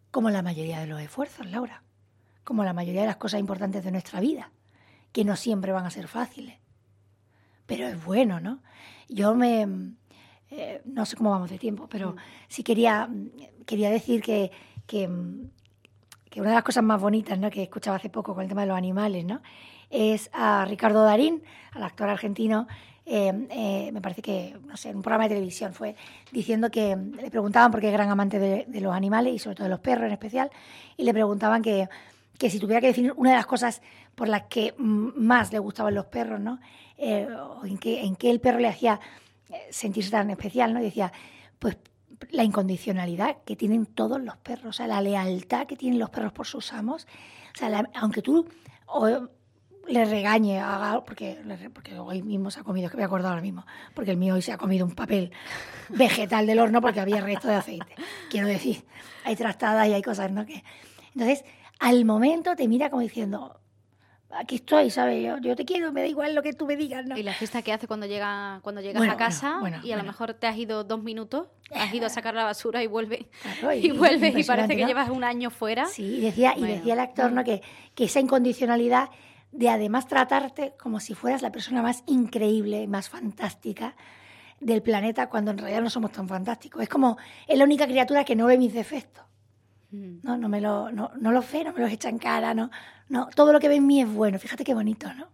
Como 0.10 0.30
la 0.30 0.42
mayoría 0.42 0.80
de 0.80 0.88
los 0.88 1.00
esfuerzos, 1.02 1.46
Laura. 1.50 1.84
Como 2.44 2.64
la 2.64 2.74
mayoría 2.74 3.02
de 3.02 3.08
las 3.08 3.18
cosas 3.18 3.40
importantes 3.40 3.84
de 3.84 3.92
nuestra 3.92 4.20
vida, 4.20 4.52
que 5.12 5.24
no 5.24 5.36
siempre 5.36 5.72
van 5.72 5.86
a 5.86 5.92
ser 5.92 6.08
fáciles. 6.08 6.61
Pero 7.72 7.88
es 7.88 8.04
bueno, 8.04 8.42
¿no? 8.42 8.60
Yo 9.08 9.34
me. 9.34 9.66
eh, 10.50 10.82
no 10.84 11.06
sé 11.06 11.16
cómo 11.16 11.32
vamos 11.32 11.50
de 11.50 11.58
tiempo, 11.58 11.88
pero 11.90 12.18
sí 12.50 12.64
quería, 12.64 13.10
quería 13.66 13.90
decir 13.90 14.22
que, 14.22 14.52
que, 14.86 15.10
que 16.30 16.42
una 16.42 16.50
de 16.50 16.56
las 16.56 16.66
cosas 16.66 16.84
más 16.84 17.00
bonitas 17.00 17.40
¿no? 17.40 17.50
que 17.50 17.64
escuchaba 17.64 17.96
hace 17.96 18.10
poco 18.10 18.34
con 18.34 18.44
el 18.44 18.50
tema 18.50 18.64
de 18.64 18.68
los 18.68 18.78
animales, 18.78 19.24
¿no? 19.24 19.42
es 19.90 20.30
a 20.34 20.66
Ricardo 20.66 21.02
Darín, 21.06 21.44
al 21.72 21.84
actor 21.84 22.10
argentino, 22.10 22.68
eh, 23.06 23.48
eh, 23.50 23.90
me 23.94 24.02
parece 24.02 24.22
que, 24.22 24.58
no 24.66 24.76
sé, 24.76 24.90
en 24.90 24.98
un 24.98 25.02
programa 25.02 25.30
de 25.30 25.36
televisión 25.36 25.74
fue 25.74 25.96
diciendo 26.30 26.70
que 26.70 26.98
le 26.98 27.32
preguntaban, 27.32 27.72
porque 27.72 27.88
es 27.88 27.94
gran 27.94 28.10
amante 28.10 28.38
de, 28.38 28.66
de 28.68 28.82
los 28.82 28.94
animales 28.94 29.34
y 29.34 29.40
sobre 29.40 29.56
todo 29.56 29.64
de 29.64 29.72
los 29.72 29.80
perros 29.80 30.08
en 30.08 30.12
especial, 30.12 30.52
y 30.98 31.04
le 31.04 31.14
preguntaban 31.14 31.62
que, 31.62 31.88
que 32.42 32.50
si 32.50 32.58
tuviera 32.60 32.82
que 32.82 32.88
definir 32.88 33.14
una 33.18 33.30
de 33.30 33.36
las 33.36 33.46
cosas 33.46 33.84
por 34.16 34.28
las 34.28 34.44
que 34.50 34.74
mm, 34.76 35.10
más 35.16 35.54
le 35.54 35.60
gustaban 35.60 35.94
los 35.94 36.08
perros, 36.08 36.40
¿no? 36.40 36.60
Eh, 36.98 37.28
o 37.32 37.64
en 37.66 37.78
qué 37.78 38.02
en 38.04 38.16
qué 38.16 38.32
el 38.32 38.40
perro 38.40 38.58
le 38.58 38.68
hacía 38.68 39.00
eh, 39.50 39.68
sentirse 39.70 40.10
tan 40.10 40.32
especial, 40.32 40.74
¿no? 40.74 40.80
Y 40.80 40.86
decía, 40.86 41.14
pues 41.60 41.78
la 42.32 42.44
incondicionalidad 42.44 43.38
que 43.46 43.56
tienen 43.56 43.86
todos 43.86 44.20
los 44.20 44.38
perros, 44.38 44.66
o 44.66 44.74
sea, 44.74 44.88
la 44.88 45.02
lealtad 45.02 45.68
que 45.68 45.76
tienen 45.78 46.00
los 46.00 46.10
perros 46.10 46.34
por 46.34 46.48
sus 46.48 46.74
amos. 46.74 47.06
O 47.54 47.58
sea, 47.60 47.70
la- 47.70 47.90
aunque 47.94 48.24
tú 48.24 48.48
o, 48.88 49.28
le 49.88 50.06
regañe, 50.06 50.60
haga, 50.60 51.04
porque, 51.06 51.38
porque 51.74 52.00
hoy 52.00 52.24
mismo 52.24 52.50
se 52.50 52.62
ha 52.62 52.64
comido, 52.64 52.86
es 52.88 52.92
que 52.92 52.98
me 52.98 53.04
he 53.04 53.06
acordado 53.06 53.30
ahora 53.34 53.42
mismo, 53.44 53.68
porque 53.94 54.10
el 54.10 54.18
mío 54.18 54.34
hoy 54.34 54.42
se 54.42 54.52
ha 54.52 54.58
comido 54.58 54.84
un 54.86 54.96
papel 54.96 55.32
vegetal 55.90 56.48
del 56.48 56.58
horno 56.60 56.82
porque 56.82 57.02
había 57.02 57.22
resto 57.22 57.48
de 57.48 57.56
aceite. 57.56 57.96
Quiero 58.32 58.48
decir, 58.48 58.84
hay 59.26 59.36
trastadas 59.36 59.88
y 59.88 59.94
hay 59.94 60.02
cosas, 60.02 60.32
¿no? 60.32 60.44
Que, 60.46 60.64
entonces, 61.14 61.44
al 61.82 62.06
momento 62.06 62.56
te 62.56 62.68
mira 62.68 62.92
como 62.92 63.02
diciendo, 63.02 63.60
aquí 64.30 64.56
estoy, 64.56 64.92
¿sabes? 64.92 65.26
Yo, 65.26 65.40
yo 65.40 65.56
te 65.56 65.66
quiero, 65.66 65.92
me 65.92 66.02
da 66.02 66.08
igual 66.08 66.36
lo 66.36 66.44
que 66.44 66.54
tú 66.54 66.68
me 66.68 66.76
digas, 66.76 67.04
¿no? 67.08 67.18
Y 67.18 67.24
la 67.24 67.34
fiesta 67.34 67.64
que 67.64 67.74
hace 67.74 67.88
cuando 67.88 68.06
llega 68.06 68.60
cuando 68.62 68.82
llegas 68.82 69.00
Bueno, 69.00 69.14
a 69.14 69.18
casa 69.18 69.58
bueno, 69.60 69.78
bueno, 69.78 69.88
y 69.88 69.92
a 69.92 69.98
lo 69.98 70.04
mejor 70.04 70.36
te 70.36 70.46
has 70.46 70.56
ido 70.58 70.84
dos 70.84 71.02
minutos, 71.02 71.48
has 71.74 71.92
ido 71.92 72.06
a 72.06 72.10
sacar 72.18 72.36
la 72.36 72.44
basura 72.44 72.84
y 72.84 72.88
vuelve 72.88 73.30
Claro, 73.42 73.74
y, 73.74 73.90
vuelves 73.92 74.22
y 74.22 74.28
impresionante, 74.28 74.46
parece 74.46 74.76
que 74.76 74.82
¿no? 74.84 74.88
llevas 74.90 75.10
un 75.10 75.24
año 75.24 75.50
fuera. 75.50 75.88
Sí, 75.88 76.04
y 76.04 76.22
decía, 76.22 76.54
y 76.56 76.62
decía 76.62 76.94
el 76.94 77.00
actor 77.00 77.32
¿no? 77.32 77.44
que, 77.44 77.64
que 77.96 78.04
esa 78.04 78.20
incondicionalidad 78.20 79.10
de 79.52 79.68
además 79.68 80.08
tratarte 80.08 80.76
como 80.80 81.00
si 81.00 81.16
fueras 81.16 81.42
la 81.42 81.52
persona 81.52 81.82
más 81.82 82.04
increíble, 82.06 82.88
más 82.88 83.10
fantástica, 83.10 83.96
del 84.60 84.84
planeta 84.84 85.30
cuando 85.30 85.50
en 85.50 85.58
realidad 85.58 85.82
no 85.82 85.90
somos 85.90 86.12
tan 86.12 86.28
fantásticos. 86.28 86.84
Es 86.84 86.90
como, 86.90 87.18
es 87.48 87.58
la 87.58 87.64
única 87.64 87.88
criatura 87.88 88.24
que 88.24 88.36
no 88.36 88.46
ve 88.46 88.60
mis 88.60 88.72
defectos. 88.72 89.26
No, 89.92 90.38
no 90.38 90.48
me 90.48 90.62
lo, 90.62 90.92
no, 90.92 91.12
no 91.20 91.32
los 91.32 91.52
ve, 91.52 91.66
no 91.66 91.74
me 91.74 91.82
los 91.82 91.92
echa 91.92 92.08
en 92.08 92.18
cara, 92.18 92.54
no, 92.54 92.72
no, 93.10 93.28
todo 93.36 93.52
lo 93.52 93.60
que 93.60 93.68
ve 93.68 93.76
en 93.76 93.88
mí 93.88 94.02
es 94.02 94.12
bueno. 94.12 94.40
Fíjate 94.40 94.64
qué 94.64 94.74
bonito, 94.74 95.14
¿no? 95.14 95.28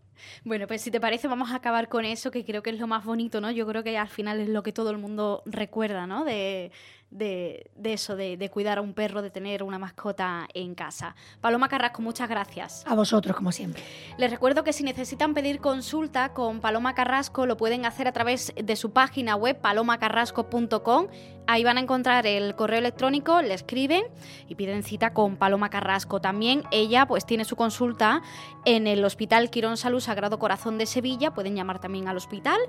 Bueno, 0.43 0.67
pues 0.67 0.81
si 0.81 0.91
te 0.91 0.99
parece, 0.99 1.27
vamos 1.27 1.51
a 1.51 1.55
acabar 1.55 1.89
con 1.89 2.05
eso, 2.05 2.31
que 2.31 2.43
creo 2.43 2.63
que 2.63 2.71
es 2.71 2.79
lo 2.79 2.87
más 2.87 3.05
bonito, 3.05 3.39
¿no? 3.39 3.51
Yo 3.51 3.67
creo 3.67 3.83
que 3.83 3.97
al 3.97 4.07
final 4.07 4.39
es 4.39 4.49
lo 4.49 4.63
que 4.63 4.73
todo 4.73 4.89
el 4.89 4.97
mundo 4.97 5.43
recuerda, 5.45 6.07
¿no? 6.07 6.25
De, 6.25 6.71
de, 7.09 7.69
eso, 7.83 8.15
de, 8.15 8.49
cuidar 8.51 8.77
a 8.77 8.81
un 8.81 8.93
perro, 8.93 9.21
de 9.21 9.29
tener 9.29 9.63
una 9.63 9.79
mascota 9.79 10.47
en 10.53 10.75
casa. 10.75 11.15
Paloma 11.41 11.69
Carrasco, 11.69 12.01
muchas 12.01 12.29
gracias. 12.29 12.83
A 12.85 12.95
vosotros, 12.95 13.35
como 13.35 13.51
siempre. 13.51 13.81
Les 14.17 14.29
recuerdo 14.29 14.63
que 14.63 14.73
si 14.73 14.83
necesitan 14.83 15.33
pedir 15.33 15.59
consulta 15.59 16.33
con 16.33 16.59
Paloma 16.59 16.95
Carrasco, 16.95 17.45
lo 17.45 17.57
pueden 17.57 17.85
hacer 17.85 18.07
a 18.07 18.11
través 18.11 18.53
de 18.61 18.75
su 18.75 18.91
página 18.91 19.35
web 19.35 19.59
palomacarrasco.com. 19.59 21.07
Ahí 21.47 21.63
van 21.63 21.77
a 21.77 21.81
encontrar 21.81 22.27
el 22.27 22.55
correo 22.55 22.79
electrónico, 22.79 23.41
le 23.41 23.53
escriben 23.53 24.03
y 24.49 24.55
piden 24.55 24.83
cita 24.83 25.13
con 25.13 25.37
Paloma 25.37 25.69
Carrasco. 25.69 26.19
También 26.19 26.63
ella 26.71 27.05
pues 27.07 27.25
tiene 27.25 27.45
su 27.45 27.55
consulta 27.55 28.21
en 28.65 28.85
el 28.85 29.03
Hospital 29.05 29.49
Quirón 29.49 29.77
Salud 29.77 30.01
Sagrado 30.01 30.39
Corazón 30.39 30.77
de 30.77 30.85
Sevilla. 30.85 31.33
Pueden 31.33 31.55
llamar 31.55 31.79
también 31.79 32.09
al 32.09 32.17
hospital 32.17 32.59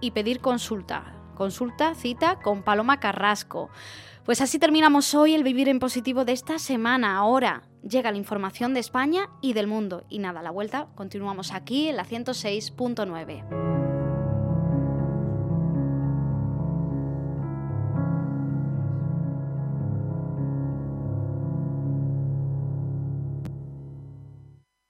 y 0.00 0.10
pedir 0.10 0.40
consulta. 0.40 1.23
Consulta, 1.34 1.94
cita 1.94 2.40
con 2.40 2.62
Paloma 2.62 3.00
Carrasco. 3.00 3.70
Pues 4.24 4.40
así 4.40 4.58
terminamos 4.58 5.14
hoy 5.14 5.34
el 5.34 5.44
Vivir 5.44 5.68
en 5.68 5.78
Positivo 5.78 6.24
de 6.24 6.32
esta 6.32 6.58
semana. 6.58 7.16
Ahora 7.16 7.62
llega 7.82 8.10
la 8.10 8.16
información 8.16 8.72
de 8.72 8.80
España 8.80 9.28
y 9.42 9.52
del 9.52 9.66
mundo. 9.66 10.04
Y 10.08 10.18
nada, 10.18 10.42
la 10.42 10.50
vuelta 10.50 10.88
continuamos 10.94 11.52
aquí 11.52 11.88
en 11.88 11.96
la 11.96 12.06
106.9. 12.06 13.83